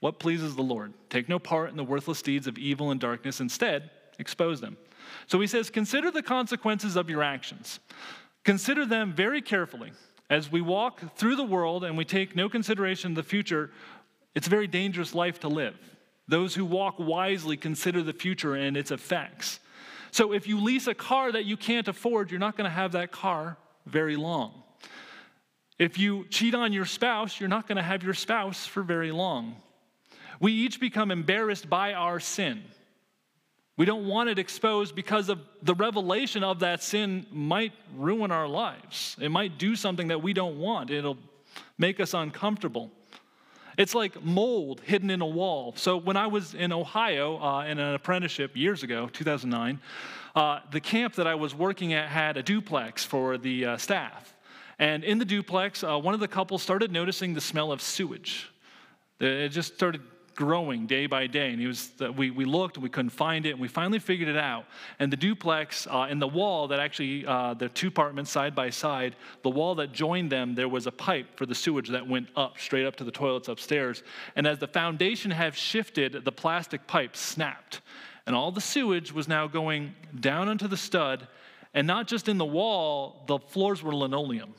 what 0.00 0.18
pleases 0.18 0.54
the 0.54 0.62
Lord. 0.62 0.92
Take 1.10 1.28
no 1.28 1.38
part 1.38 1.70
in 1.70 1.76
the 1.76 1.84
worthless 1.84 2.22
deeds 2.22 2.46
of 2.46 2.58
evil 2.58 2.90
and 2.90 3.00
darkness. 3.00 3.40
Instead, 3.40 3.90
expose 4.18 4.60
them. 4.60 4.76
So 5.26 5.40
he 5.40 5.46
says, 5.46 5.70
Consider 5.70 6.10
the 6.10 6.22
consequences 6.22 6.96
of 6.96 7.10
your 7.10 7.22
actions. 7.22 7.80
Consider 8.44 8.86
them 8.86 9.12
very 9.12 9.42
carefully. 9.42 9.92
As 10.28 10.50
we 10.50 10.60
walk 10.60 11.16
through 11.16 11.36
the 11.36 11.44
world 11.44 11.84
and 11.84 11.96
we 11.96 12.04
take 12.04 12.34
no 12.34 12.48
consideration 12.48 13.12
of 13.12 13.16
the 13.16 13.22
future, 13.22 13.70
it's 14.34 14.46
a 14.46 14.50
very 14.50 14.66
dangerous 14.66 15.14
life 15.14 15.40
to 15.40 15.48
live. 15.48 15.76
Those 16.28 16.54
who 16.54 16.64
walk 16.64 16.96
wisely 16.98 17.56
consider 17.56 18.02
the 18.02 18.12
future 18.12 18.54
and 18.54 18.76
its 18.76 18.90
effects. 18.90 19.60
So 20.10 20.32
if 20.32 20.46
you 20.46 20.60
lease 20.60 20.86
a 20.86 20.94
car 20.94 21.32
that 21.32 21.44
you 21.44 21.56
can't 21.56 21.88
afford, 21.88 22.30
you're 22.30 22.40
not 22.40 22.56
going 22.56 22.68
to 22.68 22.74
have 22.74 22.92
that 22.92 23.10
car 23.10 23.56
very 23.86 24.16
long. 24.16 24.62
If 25.78 25.98
you 25.98 26.26
cheat 26.30 26.54
on 26.54 26.72
your 26.72 26.86
spouse, 26.86 27.38
you're 27.38 27.48
not 27.48 27.68
going 27.68 27.76
to 27.76 27.82
have 27.82 28.02
your 28.02 28.14
spouse 28.14 28.66
for 28.66 28.82
very 28.82 29.12
long. 29.12 29.56
We 30.40 30.52
each 30.52 30.80
become 30.80 31.10
embarrassed 31.10 31.68
by 31.68 31.92
our 31.92 32.20
sin. 32.20 32.62
We 33.76 33.84
don't 33.84 34.06
want 34.06 34.30
it 34.30 34.38
exposed 34.38 34.94
because 34.94 35.28
of 35.28 35.40
the 35.62 35.74
revelation 35.74 36.42
of 36.42 36.60
that 36.60 36.82
sin 36.82 37.26
might 37.30 37.72
ruin 37.94 38.30
our 38.30 38.48
lives. 38.48 39.16
It 39.20 39.30
might 39.30 39.58
do 39.58 39.76
something 39.76 40.08
that 40.08 40.22
we 40.22 40.32
don't 40.32 40.58
want. 40.58 40.90
It'll 40.90 41.18
make 41.76 42.00
us 42.00 42.14
uncomfortable. 42.14 42.90
It's 43.76 43.94
like 43.94 44.22
mold 44.24 44.80
hidden 44.84 45.10
in 45.10 45.20
a 45.20 45.26
wall. 45.26 45.74
So 45.76 45.98
when 45.98 46.16
I 46.16 46.26
was 46.26 46.54
in 46.54 46.72
Ohio 46.72 47.38
uh, 47.38 47.64
in 47.64 47.78
an 47.78 47.94
apprenticeship 47.94 48.56
years 48.56 48.82
ago, 48.82 49.08
2009, 49.12 49.80
uh, 50.34 50.60
the 50.70 50.80
camp 50.80 51.14
that 51.14 51.26
I 51.26 51.34
was 51.34 51.54
working 51.54 51.92
at 51.92 52.08
had 52.08 52.36
a 52.36 52.42
duplex 52.42 53.04
for 53.04 53.36
the 53.36 53.66
uh, 53.66 53.76
staff. 53.76 54.34
And 54.78 55.04
in 55.04 55.18
the 55.18 55.24
duplex, 55.24 55.84
uh, 55.84 55.98
one 55.98 56.14
of 56.14 56.20
the 56.20 56.28
couples 56.28 56.62
started 56.62 56.90
noticing 56.90 57.34
the 57.34 57.40
smell 57.40 57.70
of 57.70 57.82
sewage. 57.82 58.50
It 59.20 59.48
just 59.48 59.74
started 59.74 60.02
growing 60.36 60.86
day 60.86 61.06
by 61.06 61.26
day. 61.26 61.50
And 61.50 61.60
he 61.60 61.66
was, 61.66 61.90
we, 62.16 62.30
we 62.30 62.44
looked 62.44 62.76
and 62.76 62.84
we 62.84 62.90
couldn't 62.90 63.10
find 63.10 63.46
it, 63.46 63.50
and 63.50 63.60
we 63.60 63.68
finally 63.68 63.98
figured 63.98 64.28
it 64.28 64.36
out. 64.36 64.66
And 64.98 65.12
the 65.12 65.16
duplex 65.16 65.86
uh, 65.90 66.06
in 66.10 66.18
the 66.18 66.28
wall 66.28 66.68
that 66.68 66.78
actually, 66.78 67.26
uh, 67.26 67.54
the 67.54 67.68
two 67.70 67.88
apartments 67.88 68.30
side 68.30 68.54
by 68.54 68.70
side, 68.70 69.16
the 69.42 69.50
wall 69.50 69.74
that 69.76 69.92
joined 69.92 70.30
them, 70.30 70.54
there 70.54 70.68
was 70.68 70.86
a 70.86 70.92
pipe 70.92 71.36
for 71.36 71.46
the 71.46 71.54
sewage 71.54 71.88
that 71.88 72.06
went 72.06 72.28
up, 72.36 72.58
straight 72.58 72.86
up 72.86 72.94
to 72.96 73.04
the 73.04 73.10
toilets 73.10 73.48
upstairs. 73.48 74.02
And 74.36 74.46
as 74.46 74.58
the 74.58 74.68
foundation 74.68 75.30
had 75.30 75.56
shifted, 75.56 76.24
the 76.24 76.32
plastic 76.32 76.86
pipe 76.86 77.16
snapped. 77.16 77.80
And 78.26 78.36
all 78.36 78.52
the 78.52 78.60
sewage 78.60 79.12
was 79.12 79.26
now 79.26 79.46
going 79.46 79.94
down 80.20 80.48
onto 80.48 80.68
the 80.68 80.76
stud. 80.76 81.26
And 81.74 81.86
not 81.86 82.06
just 82.06 82.28
in 82.28 82.38
the 82.38 82.44
wall, 82.44 83.24
the 83.26 83.38
floors 83.38 83.82
were 83.82 83.94
linoleum. 83.94 84.54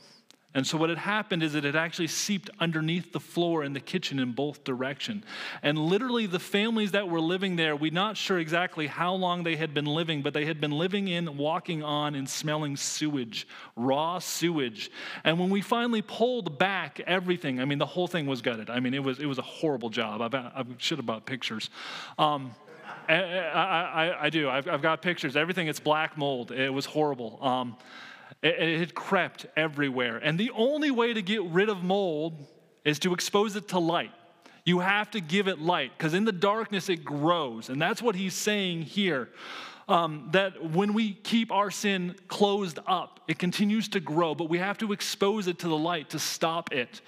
And 0.54 0.66
so 0.66 0.78
what 0.78 0.88
had 0.88 0.98
happened 0.98 1.42
is 1.42 1.54
it 1.54 1.64
had 1.64 1.76
actually 1.76 2.06
seeped 2.06 2.48
underneath 2.58 3.12
the 3.12 3.20
floor 3.20 3.62
in 3.62 3.74
the 3.74 3.80
kitchen 3.80 4.18
in 4.18 4.32
both 4.32 4.64
direction. 4.64 5.22
And 5.62 5.78
literally 5.78 6.26
the 6.26 6.38
families 6.38 6.92
that 6.92 7.06
were 7.06 7.20
living 7.20 7.56
there, 7.56 7.76
we're 7.76 7.92
not 7.92 8.16
sure 8.16 8.38
exactly 8.38 8.86
how 8.86 9.12
long 9.12 9.42
they 9.42 9.56
had 9.56 9.74
been 9.74 9.84
living, 9.84 10.22
but 10.22 10.32
they 10.32 10.46
had 10.46 10.58
been 10.58 10.70
living 10.72 11.06
in, 11.08 11.36
walking 11.36 11.82
on, 11.82 12.14
and 12.14 12.28
smelling 12.28 12.78
sewage, 12.78 13.46
raw 13.76 14.18
sewage. 14.18 14.90
And 15.22 15.38
when 15.38 15.50
we 15.50 15.60
finally 15.60 16.00
pulled 16.00 16.58
back 16.58 16.98
everything, 17.00 17.60
I 17.60 17.66
mean, 17.66 17.78
the 17.78 17.86
whole 17.86 18.08
thing 18.08 18.26
was 18.26 18.40
gutted. 18.40 18.70
I 18.70 18.80
mean, 18.80 18.94
it 18.94 19.04
was, 19.04 19.18
it 19.18 19.26
was 19.26 19.38
a 19.38 19.42
horrible 19.42 19.90
job. 19.90 20.34
I, 20.34 20.38
I 20.38 20.64
should 20.78 20.96
have 20.96 21.06
bought 21.06 21.26
pictures. 21.26 21.68
Um, 22.18 22.54
I, 23.06 23.14
I, 23.14 24.24
I, 24.24 24.30
do. 24.30 24.48
I've, 24.48 24.66
I've, 24.66 24.82
got 24.82 25.02
pictures. 25.02 25.36
Everything, 25.36 25.68
it's 25.68 25.80
black 25.80 26.16
mold. 26.16 26.52
It 26.52 26.72
was 26.72 26.86
horrible. 26.86 27.38
Um, 27.42 27.76
it, 28.42 28.78
had 28.78 28.94
crept 28.94 29.46
everywhere. 29.56 30.18
And 30.18 30.38
the 30.38 30.50
only 30.54 30.90
way 30.90 31.12
to 31.12 31.22
get 31.22 31.42
rid 31.44 31.68
of 31.68 31.82
mold 31.82 32.34
is 32.84 32.98
to 33.00 33.12
expose 33.12 33.56
it 33.56 33.68
to 33.68 33.78
light. 33.78 34.12
You 34.64 34.80
have 34.80 35.10
to 35.12 35.20
give 35.20 35.48
it 35.48 35.58
light 35.58 35.92
because 35.96 36.14
in 36.14 36.24
the 36.24 36.32
darkness 36.32 36.88
it 36.88 37.04
grows. 37.04 37.68
And 37.68 37.80
that's 37.80 38.02
what 38.02 38.14
he's 38.14 38.34
saying 38.34 38.82
here. 38.82 39.30
Um, 39.88 40.28
that 40.32 40.62
when 40.72 40.92
we 40.92 41.14
keep 41.14 41.50
our 41.50 41.70
sin 41.70 42.14
closed 42.28 42.78
up, 42.86 43.20
it 43.26 43.38
continues 43.38 43.88
to 43.88 44.00
grow, 44.00 44.34
but 44.34 44.50
we 44.50 44.58
have 44.58 44.76
to 44.78 44.92
expose 44.92 45.46
it 45.46 45.60
to 45.60 45.68
the 45.68 45.76
light 45.78 46.10
to 46.10 46.18
stop 46.18 46.74
it. 46.74 47.00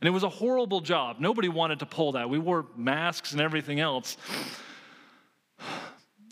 And 0.00 0.08
it 0.08 0.10
was 0.10 0.24
a 0.24 0.28
horrible 0.28 0.80
job. 0.80 1.20
Nobody 1.20 1.48
wanted 1.48 1.78
to 1.78 1.86
pull 1.86 2.12
that. 2.12 2.28
We 2.28 2.40
wore 2.40 2.66
masks 2.76 3.30
and 3.30 3.40
everything 3.40 3.78
else. 3.78 4.16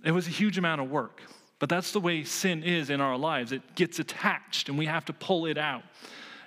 It 0.04 0.10
was 0.10 0.26
a 0.26 0.30
huge 0.30 0.58
amount 0.58 0.80
of 0.80 0.90
work. 0.90 1.22
But 1.62 1.68
that's 1.68 1.92
the 1.92 2.00
way 2.00 2.24
sin 2.24 2.64
is 2.64 2.90
in 2.90 3.00
our 3.00 3.16
lives. 3.16 3.52
It 3.52 3.76
gets 3.76 4.00
attached 4.00 4.68
and 4.68 4.76
we 4.76 4.86
have 4.86 5.04
to 5.04 5.12
pull 5.12 5.46
it 5.46 5.56
out. 5.56 5.84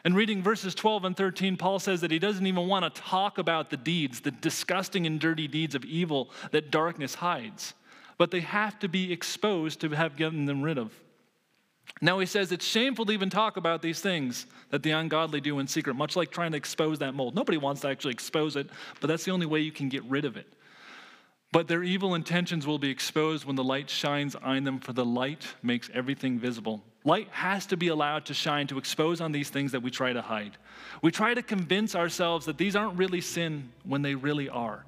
And 0.04 0.14
reading 0.14 0.44
verses 0.44 0.76
12 0.76 1.06
and 1.06 1.16
13, 1.16 1.56
Paul 1.56 1.80
says 1.80 2.02
that 2.02 2.12
he 2.12 2.20
doesn't 2.20 2.46
even 2.46 2.68
want 2.68 2.84
to 2.84 3.02
talk 3.02 3.38
about 3.38 3.70
the 3.70 3.78
deeds, 3.78 4.20
the 4.20 4.32
disgusting 4.32 5.08
and 5.08 5.18
dirty 5.18 5.48
deeds 5.48 5.74
of 5.74 5.86
evil 5.86 6.32
that 6.52 6.70
darkness 6.70 7.16
hides. 7.16 7.76
But 8.18 8.30
they 8.30 8.42
have 8.42 8.78
to 8.80 8.90
be 8.90 9.14
exposed 9.14 9.80
to 9.80 9.90
have 9.92 10.18
gotten 10.18 10.48
them 10.48 10.62
rid 10.62 10.78
of. 10.78 10.92
Now 12.02 12.20
he 12.20 12.26
says 12.26 12.52
it's 12.52 12.68
shameful 12.68 13.06
to 13.06 13.14
even 13.14 13.30
talk 13.30 13.56
about 13.56 13.82
these 13.82 14.02
things 14.02 14.48
that 14.70 14.84
the 14.84 14.92
ungodly 14.92 15.40
do 15.40 15.60
in 15.60 15.68
secret, 15.68 15.96
much 15.96 16.18
like 16.18 16.30
trying 16.30 16.52
to 16.52 16.58
expose 16.58 17.00
that 17.00 17.14
mold. 17.14 17.36
Nobody 17.36 17.58
wants 17.58 17.80
to 17.84 17.88
actually 17.88 18.12
expose 18.12 18.58
it, 18.58 18.68
but 19.00 19.08
that's 19.08 19.24
the 19.24 19.32
only 19.32 19.46
way 19.46 19.62
you 19.62 19.72
can 19.72 19.88
get 19.88 20.04
rid 20.04 20.26
of 20.26 20.36
it. 20.36 20.48
But 21.56 21.70
their 21.70 21.84
evil 21.84 22.16
intentions 22.16 22.68
will 22.68 22.80
be 22.80 22.90
exposed 22.90 23.46
when 23.46 23.56
the 23.56 23.64
light 23.64 23.90
shines 23.90 24.36
on 24.36 24.66
them, 24.66 24.78
for 24.78 24.92
the 24.92 25.06
light 25.06 25.48
makes 25.64 25.90
everything 25.94 26.38
visible. 26.38 26.84
Light 27.06 27.30
has 27.32 27.66
to 27.68 27.78
be 27.78 27.88
allowed 27.88 28.26
to 28.26 28.34
shine 28.34 28.68
to 28.68 28.78
expose 28.78 29.22
on 29.22 29.32
these 29.32 29.50
things 29.50 29.72
that 29.72 29.80
we 29.82 29.90
try 29.90 30.12
to 30.12 30.22
hide. 30.22 30.58
We 31.02 31.12
try 31.12 31.34
to 31.34 31.42
convince 31.42 31.96
ourselves 31.96 32.46
that 32.48 32.58
these 32.58 32.76
aren't 32.76 32.98
really 32.98 33.22
sin 33.22 33.72
when 33.86 34.02
they 34.02 34.16
really 34.16 34.50
are. 34.50 34.84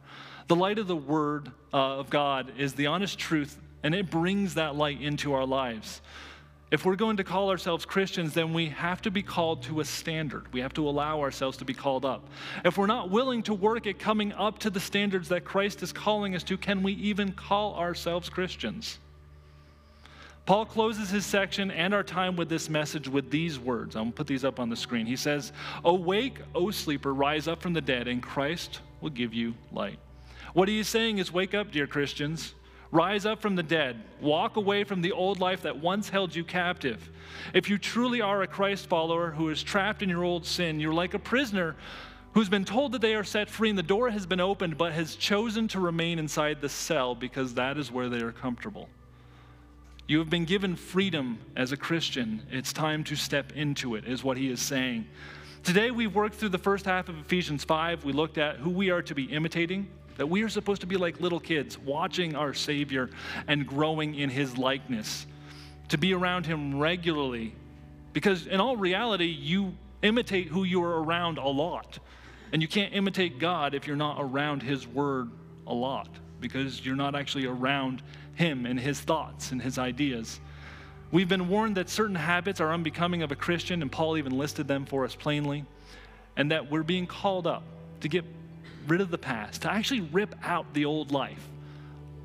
The 0.50 0.58
light 0.58 0.78
of 0.78 0.88
the 0.88 0.96
Word 0.98 1.54
uh, 1.74 2.00
of 2.00 2.10
God 2.10 2.52
is 2.58 2.74
the 2.74 2.88
honest 2.88 3.18
truth, 3.18 3.58
and 3.82 3.96
it 3.96 4.12
brings 4.12 4.56
that 4.56 4.76
light 4.76 5.02
into 5.02 5.36
our 5.36 5.46
lives. 5.46 6.02
If 6.70 6.84
we're 6.84 6.98
going 6.98 7.18
to 7.18 7.24
call 7.24 7.50
ourselves 7.50 7.86
Christians, 7.86 8.34
then 8.34 8.54
we 8.54 8.68
have 8.70 9.02
to 9.04 9.12
be 9.12 9.24
called 9.24 9.64
to 9.64 9.80
a 9.80 9.86
standard. 9.86 10.52
We 10.52 10.60
have 10.60 10.74
to 10.74 10.88
allow 10.88 11.22
ourselves 11.22 11.58
to 11.58 11.66
be 11.66 11.74
called 11.74 12.04
up. 12.04 12.28
If 12.66 12.78
we're 12.78 12.88
not 12.88 13.10
willing 13.10 13.42
to 13.44 13.54
work 13.54 13.88
at 13.88 14.00
coming 14.00 14.34
up 14.34 14.60
to 14.60 14.70
the 14.70 14.80
standards 14.80 15.30
that 15.30 15.46
Christ 15.46 15.82
is 15.82 15.94
calling 15.94 16.36
us 16.36 16.44
to, 16.44 16.58
can 16.58 16.84
we 16.84 16.92
even 16.94 17.32
call 17.32 17.76
ourselves 17.76 18.28
Christians? 18.28 19.00
Paul 20.46 20.66
closes 20.66 21.10
his 21.10 21.26
section 21.26 21.72
and 21.72 21.94
our 21.94 22.04
time 22.04 22.36
with 22.36 22.50
this 22.50 22.70
message 22.70 23.08
with 23.08 23.32
these 23.32 23.58
words. 23.58 23.96
I'm 23.96 24.04
going 24.04 24.12
to 24.12 24.18
put 24.18 24.28
these 24.28 24.44
up 24.44 24.60
on 24.60 24.70
the 24.70 24.76
screen. 24.76 25.06
He 25.06 25.18
says, 25.18 25.54
Awake, 25.86 26.40
O 26.54 26.72
sleeper, 26.72 27.14
rise 27.14 27.48
up 27.48 27.62
from 27.62 27.74
the 27.74 27.82
dead, 27.82 28.10
and 28.10 28.22
Christ 28.22 28.82
will 29.00 29.10
give 29.10 29.34
you 29.34 29.56
light. 29.72 30.00
What 30.54 30.68
he 30.68 30.80
is 30.80 30.88
saying 30.88 31.18
is, 31.18 31.32
Wake 31.32 31.54
up, 31.54 31.72
dear 31.72 31.88
Christians. 31.88 32.56
Rise 32.92 33.26
up 33.26 33.42
from 33.42 33.56
the 33.56 33.64
dead. 33.64 34.02
Walk 34.22 34.56
away 34.56 34.84
from 34.84 35.02
the 35.02 35.12
old 35.12 35.40
life 35.40 35.64
that 35.64 35.78
once 35.78 36.10
held 36.10 36.34
you 36.34 36.44
captive. 36.44 37.10
If 37.54 37.70
you 37.70 37.78
truly 37.78 38.22
are 38.22 38.42
a 38.42 38.48
Christ 38.48 38.88
follower 38.88 39.32
who 39.32 39.50
is 39.50 39.62
trapped 39.62 40.02
in 40.02 40.10
your 40.10 40.24
old 40.24 40.46
sin, 40.46 40.80
you're 40.80 40.94
like 40.94 41.14
a 41.14 41.20
prisoner 41.20 41.76
who's 42.34 42.50
been 42.50 42.66
told 42.66 42.92
that 42.94 43.02
they 43.02 43.16
are 43.16 43.24
set 43.24 43.50
free 43.50 43.70
and 43.70 43.78
the 43.78 43.84
door 43.84 44.10
has 44.10 44.26
been 44.26 44.40
opened, 44.40 44.78
but 44.78 44.94
has 44.94 45.16
chosen 45.16 45.68
to 45.70 45.80
remain 45.80 46.20
inside 46.20 46.62
the 46.62 46.70
cell 46.70 47.16
because 47.16 47.56
that 47.56 47.78
is 47.78 47.92
where 47.92 48.10
they 48.10 48.22
are 48.22 48.32
comfortable. 48.32 48.88
You 50.08 50.20
have 50.20 50.30
been 50.30 50.46
given 50.46 50.78
freedom 50.78 51.40
as 51.58 51.74
a 51.74 51.78
Christian. 51.78 52.42
It's 52.50 52.72
time 52.72 53.04
to 53.06 53.16
step 53.16 53.52
into 53.54 53.96
it, 53.96 54.06
is 54.06 54.24
what 54.24 54.38
he 54.38 54.50
is 54.50 54.62
saying. 54.62 55.06
Today, 55.64 55.92
we've 55.92 56.16
worked 56.16 56.36
through 56.36 56.50
the 56.50 56.58
first 56.58 56.86
half 56.86 57.10
of 57.10 57.18
Ephesians 57.18 57.66
5. 57.66 58.06
We 58.06 58.14
looked 58.14 58.38
at 58.38 58.58
who 58.58 58.70
we 58.70 58.90
are 58.90 59.02
to 59.02 59.14
be 59.14 59.26
imitating, 59.26 59.90
that 60.18 60.28
we 60.28 60.44
are 60.44 60.50
supposed 60.50 60.82
to 60.82 60.88
be 60.88 60.98
like 60.98 61.20
little 61.20 61.40
kids, 61.40 61.78
watching 61.78 62.36
our 62.36 62.54
Savior 62.54 63.10
and 63.48 63.66
growing 63.66 64.16
in 64.16 64.30
his 64.30 64.58
likeness, 64.58 65.26
to 65.90 65.98
be 65.98 66.14
around 66.14 66.46
him 66.46 66.80
regularly. 66.80 67.56
Because 68.14 68.48
in 68.48 68.60
all 68.60 68.76
reality, 68.76 69.26
you 69.26 69.74
imitate 70.02 70.48
who 70.48 70.64
you 70.64 70.84
are 70.84 71.04
around 71.04 71.38
a 71.38 71.48
lot. 71.48 72.00
And 72.52 72.62
you 72.62 72.68
can't 72.68 72.94
imitate 72.94 73.40
God 73.40 73.74
if 73.74 73.88
you're 73.88 73.96
not 73.96 74.18
around 74.20 74.64
his 74.64 74.88
word 74.88 75.30
a 75.66 75.74
lot, 75.74 76.10
because 76.40 76.86
you're 76.86 76.96
not 76.96 77.14
actually 77.14 77.46
around 77.46 78.02
him 78.36 78.66
and 78.66 78.80
his 78.80 79.00
thoughts 79.00 79.52
and 79.52 79.62
his 79.62 79.78
ideas. 79.78 80.40
We've 81.12 81.28
been 81.28 81.48
warned 81.48 81.78
that 81.78 81.90
certain 81.90 82.16
habits 82.16 82.60
are 82.60 82.74
unbecoming 82.74 83.22
of 83.22 83.32
a 83.32 83.36
Christian, 83.36 83.82
and 83.82 83.92
Paul 83.92 84.18
even 84.18 84.38
listed 84.38 84.68
them 84.68 84.86
for 84.86 85.06
us 85.06 85.16
plainly, 85.16 85.66
and 86.36 86.52
that 86.52 86.70
we're 86.70 86.84
being 86.84 87.08
called 87.08 87.48
up 87.48 87.64
to 88.02 88.08
get 88.08 88.26
rid 88.88 89.02
of 89.02 89.12
the 89.12 89.18
past, 89.18 89.62
to 89.64 89.72
actually 89.72 90.02
rip 90.02 90.36
out 90.44 90.66
the 90.74 90.86
old 90.86 91.12
life, 91.12 91.48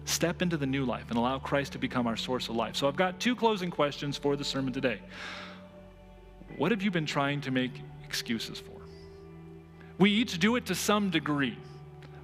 step 0.05 0.43
into 0.43 0.57
the 0.57 0.67
new 0.67 0.85
life, 0.85 1.05
and 1.09 1.19
allow 1.19 1.39
Christ 1.39 1.73
to 1.73 1.79
become 1.79 2.07
our 2.07 2.17
source 2.17 2.49
of 2.49 2.57
life. 2.57 2.77
So 2.77 2.89
I've 2.89 2.97
got 2.97 3.21
two 3.21 3.37
closing 3.37 3.71
questions 3.71 4.17
for 4.17 4.37
the 4.37 4.45
sermon 4.45 4.73
today. 4.73 5.01
What 6.57 6.71
have 6.71 6.83
you 6.83 6.91
been 6.91 7.07
trying 7.07 7.41
to 7.43 7.51
make 7.51 7.73
excuses 8.05 8.59
for? 8.59 8.81
We 9.99 10.11
each 10.11 10.39
do 10.39 10.57
it 10.57 10.67
to 10.67 10.75
some 10.75 11.11
degree. 11.11 11.57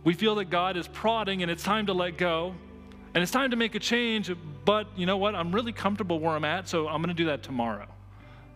We 0.04 0.14
feel 0.14 0.34
that 0.36 0.46
God 0.46 0.76
is 0.76 0.88
prodding 0.88 1.42
and 1.42 1.50
it's 1.50 1.62
time 1.62 1.86
to 1.86 1.92
let 1.92 2.16
go, 2.16 2.54
and 3.14 3.22
it's 3.22 3.32
time 3.32 3.50
to 3.50 3.56
make 3.56 3.74
a 3.74 3.80
change, 3.80 4.30
but 4.64 4.86
you 4.96 5.06
know 5.06 5.16
what? 5.16 5.34
I'm 5.34 5.52
really 5.52 5.72
comfortable 5.72 6.20
where 6.20 6.34
I'm 6.34 6.44
at, 6.44 6.68
so 6.68 6.88
I'm 6.88 7.02
going 7.02 7.14
to 7.14 7.22
do 7.22 7.26
that 7.26 7.42
tomorrow. 7.42 7.86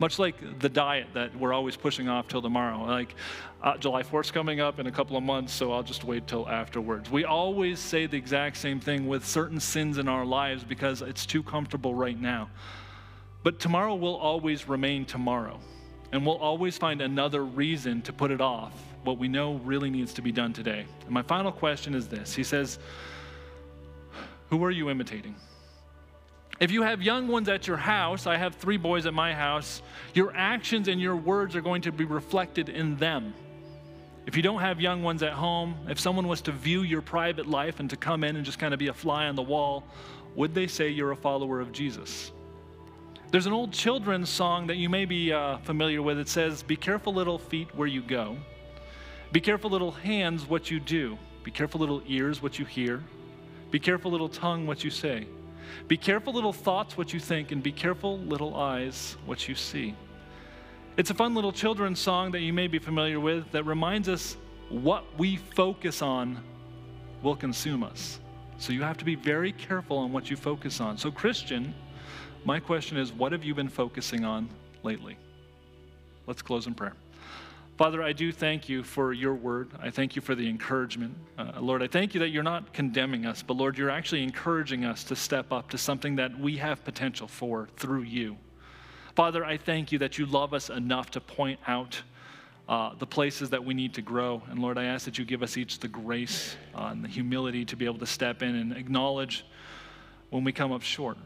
Much 0.02 0.18
like 0.18 0.58
the 0.58 0.68
diet 0.68 1.06
that 1.14 1.32
we're 1.36 1.52
always 1.52 1.76
pushing 1.76 2.08
off 2.08 2.26
till 2.26 2.42
tomorrow. 2.42 2.84
Like 2.84 3.14
uh, 3.62 3.76
July 3.76 4.02
4th's 4.02 4.32
coming 4.32 4.58
up 4.58 4.80
in 4.80 4.88
a 4.88 4.90
couple 4.90 5.16
of 5.16 5.22
months, 5.22 5.52
so 5.52 5.70
I'll 5.70 5.84
just 5.84 6.02
wait 6.02 6.26
till 6.26 6.48
afterwards. 6.48 7.08
We 7.08 7.24
always 7.24 7.78
say 7.78 8.06
the 8.06 8.16
exact 8.16 8.56
same 8.56 8.80
thing 8.80 9.06
with 9.06 9.24
certain 9.24 9.60
sins 9.60 9.98
in 9.98 10.08
our 10.08 10.24
lives 10.24 10.64
because 10.64 11.02
it's 11.02 11.24
too 11.24 11.40
comfortable 11.44 11.94
right 11.94 12.20
now. 12.20 12.50
But 13.44 13.60
tomorrow 13.60 13.94
will 13.94 14.16
always 14.16 14.68
remain 14.68 15.04
tomorrow, 15.04 15.60
and 16.10 16.26
we'll 16.26 16.38
always 16.38 16.76
find 16.76 17.00
another 17.00 17.44
reason 17.44 18.02
to 18.02 18.12
put 18.12 18.32
it 18.32 18.40
off 18.40 18.72
what 19.04 19.18
we 19.18 19.28
know 19.28 19.54
really 19.58 19.88
needs 19.88 20.12
to 20.14 20.22
be 20.22 20.32
done 20.32 20.52
today. 20.52 20.84
And 21.04 21.10
my 21.10 21.22
final 21.22 21.52
question 21.52 21.94
is 21.94 22.08
this 22.08 22.34
He 22.34 22.42
says, 22.42 22.80
who 24.50 24.64
are 24.64 24.72
you 24.72 24.90
imitating? 24.90 25.36
If 26.60 26.70
you 26.70 26.82
have 26.82 27.02
young 27.02 27.28
ones 27.28 27.48
at 27.48 27.66
your 27.66 27.76
house, 27.76 28.26
I 28.26 28.36
have 28.36 28.54
three 28.54 28.76
boys 28.76 29.06
at 29.06 29.14
my 29.14 29.34
house, 29.34 29.82
your 30.14 30.32
actions 30.36 30.88
and 30.88 31.00
your 31.00 31.16
words 31.16 31.56
are 31.56 31.60
going 31.60 31.82
to 31.82 31.92
be 31.92 32.04
reflected 32.04 32.68
in 32.68 32.96
them. 32.96 33.34
If 34.26 34.36
you 34.36 34.42
don't 34.42 34.60
have 34.60 34.80
young 34.80 35.02
ones 35.02 35.22
at 35.24 35.32
home, 35.32 35.74
if 35.88 35.98
someone 35.98 36.28
was 36.28 36.40
to 36.42 36.52
view 36.52 36.82
your 36.82 37.02
private 37.02 37.48
life 37.48 37.80
and 37.80 37.90
to 37.90 37.96
come 37.96 38.22
in 38.22 38.36
and 38.36 38.44
just 38.44 38.58
kind 38.58 38.72
of 38.72 38.78
be 38.78 38.86
a 38.86 38.94
fly 38.94 39.26
on 39.26 39.34
the 39.34 39.42
wall, 39.42 39.82
would 40.36 40.54
they 40.54 40.68
say 40.68 40.88
you're 40.88 41.10
a 41.10 41.16
follower 41.16 41.60
of 41.60 41.72
Jesus? 41.72 42.30
There's 43.32 43.46
an 43.46 43.52
old 43.52 43.72
children's 43.72 44.28
song 44.28 44.66
that 44.68 44.76
you 44.76 44.88
may 44.88 45.06
be 45.06 45.32
uh, 45.32 45.56
familiar 45.58 46.02
with. 46.02 46.18
It 46.18 46.28
says, 46.28 46.62
Be 46.62 46.76
careful, 46.76 47.14
little 47.14 47.38
feet, 47.38 47.74
where 47.74 47.88
you 47.88 48.02
go. 48.02 48.36
Be 49.32 49.40
careful, 49.40 49.70
little 49.70 49.90
hands, 49.90 50.46
what 50.46 50.70
you 50.70 50.78
do. 50.78 51.18
Be 51.42 51.50
careful, 51.50 51.80
little 51.80 52.02
ears, 52.06 52.42
what 52.42 52.58
you 52.58 52.64
hear. 52.64 53.02
Be 53.70 53.80
careful, 53.80 54.10
little 54.10 54.28
tongue, 54.28 54.66
what 54.66 54.84
you 54.84 54.90
say. 54.90 55.26
Be 55.88 55.96
careful, 55.96 56.32
little 56.32 56.52
thoughts, 56.52 56.96
what 56.96 57.12
you 57.12 57.20
think, 57.20 57.52
and 57.52 57.62
be 57.62 57.72
careful, 57.72 58.18
little 58.18 58.56
eyes, 58.56 59.16
what 59.26 59.48
you 59.48 59.54
see. 59.54 59.94
It's 60.96 61.10
a 61.10 61.14
fun 61.14 61.34
little 61.34 61.52
children's 61.52 61.98
song 61.98 62.32
that 62.32 62.40
you 62.40 62.52
may 62.52 62.66
be 62.66 62.78
familiar 62.78 63.18
with 63.18 63.50
that 63.52 63.64
reminds 63.64 64.08
us 64.08 64.36
what 64.68 65.04
we 65.18 65.36
focus 65.36 66.02
on 66.02 66.42
will 67.22 67.36
consume 67.36 67.82
us. 67.82 68.20
So 68.58 68.72
you 68.72 68.82
have 68.82 68.98
to 68.98 69.04
be 69.04 69.14
very 69.14 69.52
careful 69.52 69.98
on 69.98 70.12
what 70.12 70.30
you 70.30 70.36
focus 70.36 70.80
on. 70.80 70.98
So, 70.98 71.10
Christian, 71.10 71.74
my 72.44 72.60
question 72.60 72.96
is 72.96 73.12
what 73.12 73.32
have 73.32 73.44
you 73.44 73.54
been 73.54 73.68
focusing 73.68 74.24
on 74.24 74.48
lately? 74.82 75.16
Let's 76.26 76.42
close 76.42 76.66
in 76.66 76.74
prayer. 76.74 76.94
Father, 77.78 78.02
I 78.02 78.12
do 78.12 78.32
thank 78.32 78.68
you 78.68 78.82
for 78.82 79.12
your 79.12 79.34
word. 79.34 79.70
I 79.80 79.90
thank 79.90 80.14
you 80.14 80.20
for 80.20 80.34
the 80.34 80.46
encouragement. 80.48 81.16
Uh, 81.38 81.52
Lord, 81.58 81.82
I 81.82 81.86
thank 81.86 82.12
you 82.12 82.20
that 82.20 82.28
you're 82.28 82.42
not 82.42 82.72
condemning 82.74 83.24
us, 83.24 83.42
but 83.42 83.56
Lord, 83.56 83.78
you're 83.78 83.90
actually 83.90 84.22
encouraging 84.22 84.84
us 84.84 85.04
to 85.04 85.16
step 85.16 85.52
up 85.52 85.70
to 85.70 85.78
something 85.78 86.16
that 86.16 86.38
we 86.38 86.58
have 86.58 86.84
potential 86.84 87.26
for 87.26 87.68
through 87.76 88.02
you. 88.02 88.36
Father, 89.16 89.44
I 89.44 89.56
thank 89.56 89.90
you 89.90 89.98
that 90.00 90.18
you 90.18 90.26
love 90.26 90.52
us 90.52 90.68
enough 90.68 91.10
to 91.12 91.20
point 91.20 91.60
out 91.66 92.00
uh, 92.68 92.94
the 92.98 93.06
places 93.06 93.50
that 93.50 93.64
we 93.64 93.72
need 93.72 93.94
to 93.94 94.02
grow. 94.02 94.42
And 94.50 94.58
Lord, 94.58 94.76
I 94.76 94.84
ask 94.84 95.06
that 95.06 95.18
you 95.18 95.24
give 95.24 95.42
us 95.42 95.56
each 95.56 95.78
the 95.80 95.88
grace 95.88 96.56
uh, 96.74 96.88
and 96.92 97.02
the 97.02 97.08
humility 97.08 97.64
to 97.64 97.76
be 97.76 97.86
able 97.86 97.98
to 97.98 98.06
step 98.06 98.42
in 98.42 98.54
and 98.54 98.76
acknowledge 98.76 99.46
when 100.30 100.44
we 100.44 100.52
come 100.52 100.72
up 100.72 100.82
short. 100.82 101.16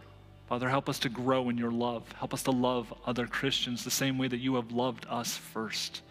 Father, 0.48 0.68
help 0.68 0.88
us 0.88 1.00
to 1.00 1.08
grow 1.08 1.48
in 1.48 1.58
your 1.58 1.72
love. 1.72 2.04
Help 2.12 2.32
us 2.32 2.44
to 2.44 2.52
love 2.52 2.94
other 3.04 3.26
Christians 3.26 3.82
the 3.84 3.90
same 3.90 4.16
way 4.16 4.28
that 4.28 4.38
you 4.38 4.54
have 4.54 4.70
loved 4.70 5.06
us 5.08 5.36
first. 5.36 6.02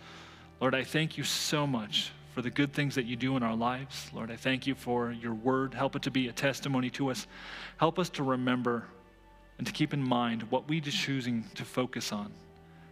Lord, 0.61 0.73
I 0.73 0.83
thank 0.83 1.17
you 1.17 1.23
so 1.23 1.67
much 1.67 2.11
for 2.33 2.41
the 2.41 2.49
good 2.49 2.73
things 2.73 2.95
that 2.95 3.05
you 3.05 3.15
do 3.15 3.37
in 3.37 3.43
our 3.43 3.55
lives. 3.55 4.09
Lord, 4.13 4.31
I 4.31 4.35
thank 4.35 4.67
you 4.67 4.75
for 4.75 5.11
your 5.11 5.33
word. 5.33 5.73
Help 5.73 5.95
it 5.95 6.01
to 6.03 6.11
be 6.11 6.27
a 6.27 6.31
testimony 6.31 6.89
to 6.91 7.09
us. 7.09 7.27
Help 7.77 7.99
us 7.99 8.09
to 8.11 8.23
remember 8.23 8.85
and 9.57 9.65
to 9.67 9.73
keep 9.73 9.93
in 9.93 10.01
mind 10.01 10.43
what 10.43 10.67
we 10.67 10.79
are 10.79 10.81
choosing 10.81 11.45
to 11.55 11.63
focus 11.63 12.11
on. 12.11 12.31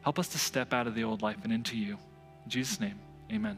Help 0.01 0.19
us 0.19 0.27
to 0.29 0.37
step 0.37 0.73
out 0.73 0.87
of 0.87 0.95
the 0.95 1.03
old 1.03 1.21
life 1.21 1.37
and 1.43 1.51
into 1.51 1.77
you. 1.77 1.97
In 2.43 2.49
Jesus' 2.49 2.79
name, 2.79 2.99
amen. 3.31 3.57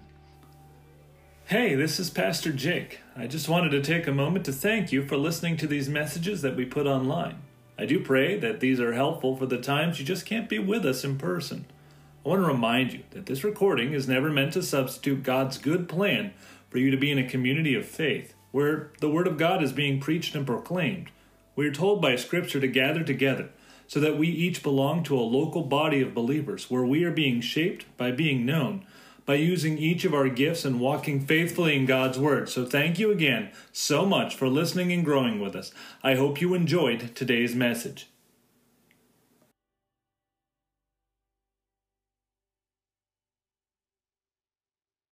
Hey, 1.46 1.76
this 1.76 2.00
is 2.00 2.10
Pastor 2.10 2.52
Jake. 2.52 3.02
I 3.16 3.28
just 3.28 3.48
wanted 3.48 3.70
to 3.70 3.82
take 3.82 4.08
a 4.08 4.12
moment 4.12 4.46
to 4.46 4.52
thank 4.52 4.92
you 4.92 5.04
for 5.04 5.18
listening 5.18 5.58
to 5.58 5.68
these 5.68 5.88
messages 5.88 6.42
that 6.42 6.56
we 6.56 6.66
put 6.66 6.88
online. 6.88 7.38
I 7.78 7.86
do 7.86 8.00
pray 8.00 8.40
that 8.40 8.60
these 8.60 8.80
are 8.80 8.94
helpful 8.94 9.36
for 9.36 9.46
the 9.46 9.60
times 9.60 10.00
you 10.00 10.06
just 10.06 10.26
can't 10.26 10.50
be 10.50 10.58
with 10.58 10.86
us 10.86 11.04
in 11.04 11.18
person. 11.18 11.66
I 12.26 12.30
want 12.30 12.42
to 12.42 12.48
remind 12.48 12.92
you 12.92 13.04
that 13.12 13.28
this 13.28 13.44
recording 13.44 13.94
is 13.94 14.08
never 14.08 14.32
meant 14.32 14.54
to 14.54 14.64
substitute 14.64 15.22
God's 15.22 15.60
good 15.60 15.88
plan 15.88 16.34
for 16.72 16.80
you 16.80 16.90
to 16.90 16.98
be 16.98 17.12
in 17.12 17.20
a 17.20 17.30
community 17.30 17.76
of 17.76 17.86
faith 17.86 18.34
where 18.52 18.92
the 19.00 19.12
Word 19.12 19.28
of 19.28 19.38
God 19.38 19.62
is 19.62 19.72
being 19.72 20.00
preached 20.00 20.34
and 20.34 20.44
proclaimed. 20.44 21.12
We 21.56 21.68
are 21.68 21.72
told 21.72 22.02
by 22.02 22.16
Scripture 22.16 22.60
to 22.60 22.68
gather 22.68 23.04
together 23.04 23.50
so 23.86 24.00
that 24.00 24.18
we 24.18 24.28
each 24.28 24.64
belong 24.64 25.04
to 25.04 25.16
a 25.16 25.22
local 25.22 25.62
body 25.62 26.02
of 26.02 26.16
believers 26.16 26.68
where 26.68 26.84
we 26.84 27.04
are 27.04 27.12
being 27.12 27.42
shaped 27.42 27.86
by 27.96 28.10
being 28.10 28.44
known, 28.44 28.88
by 29.28 29.36
using 29.36 29.78
each 29.78 30.04
of 30.04 30.16
our 30.16 30.28
gifts 30.28 30.66
and 30.66 30.80
walking 30.80 31.24
faithfully 31.24 31.76
in 31.76 31.86
God's 31.86 32.18
Word. 32.18 32.50
So 32.50 32.66
thank 32.66 32.98
you 32.98 33.12
again 33.12 33.52
so 33.72 34.04
much 34.04 34.36
for 34.36 34.48
listening 34.48 34.92
and 34.92 35.06
growing 35.06 35.40
with 35.40 35.56
us. 35.56 35.72
I 36.02 36.16
hope 36.16 36.42
you 36.42 36.56
enjoyed 36.56 37.16
today's 37.16 37.54
message. 37.54 38.08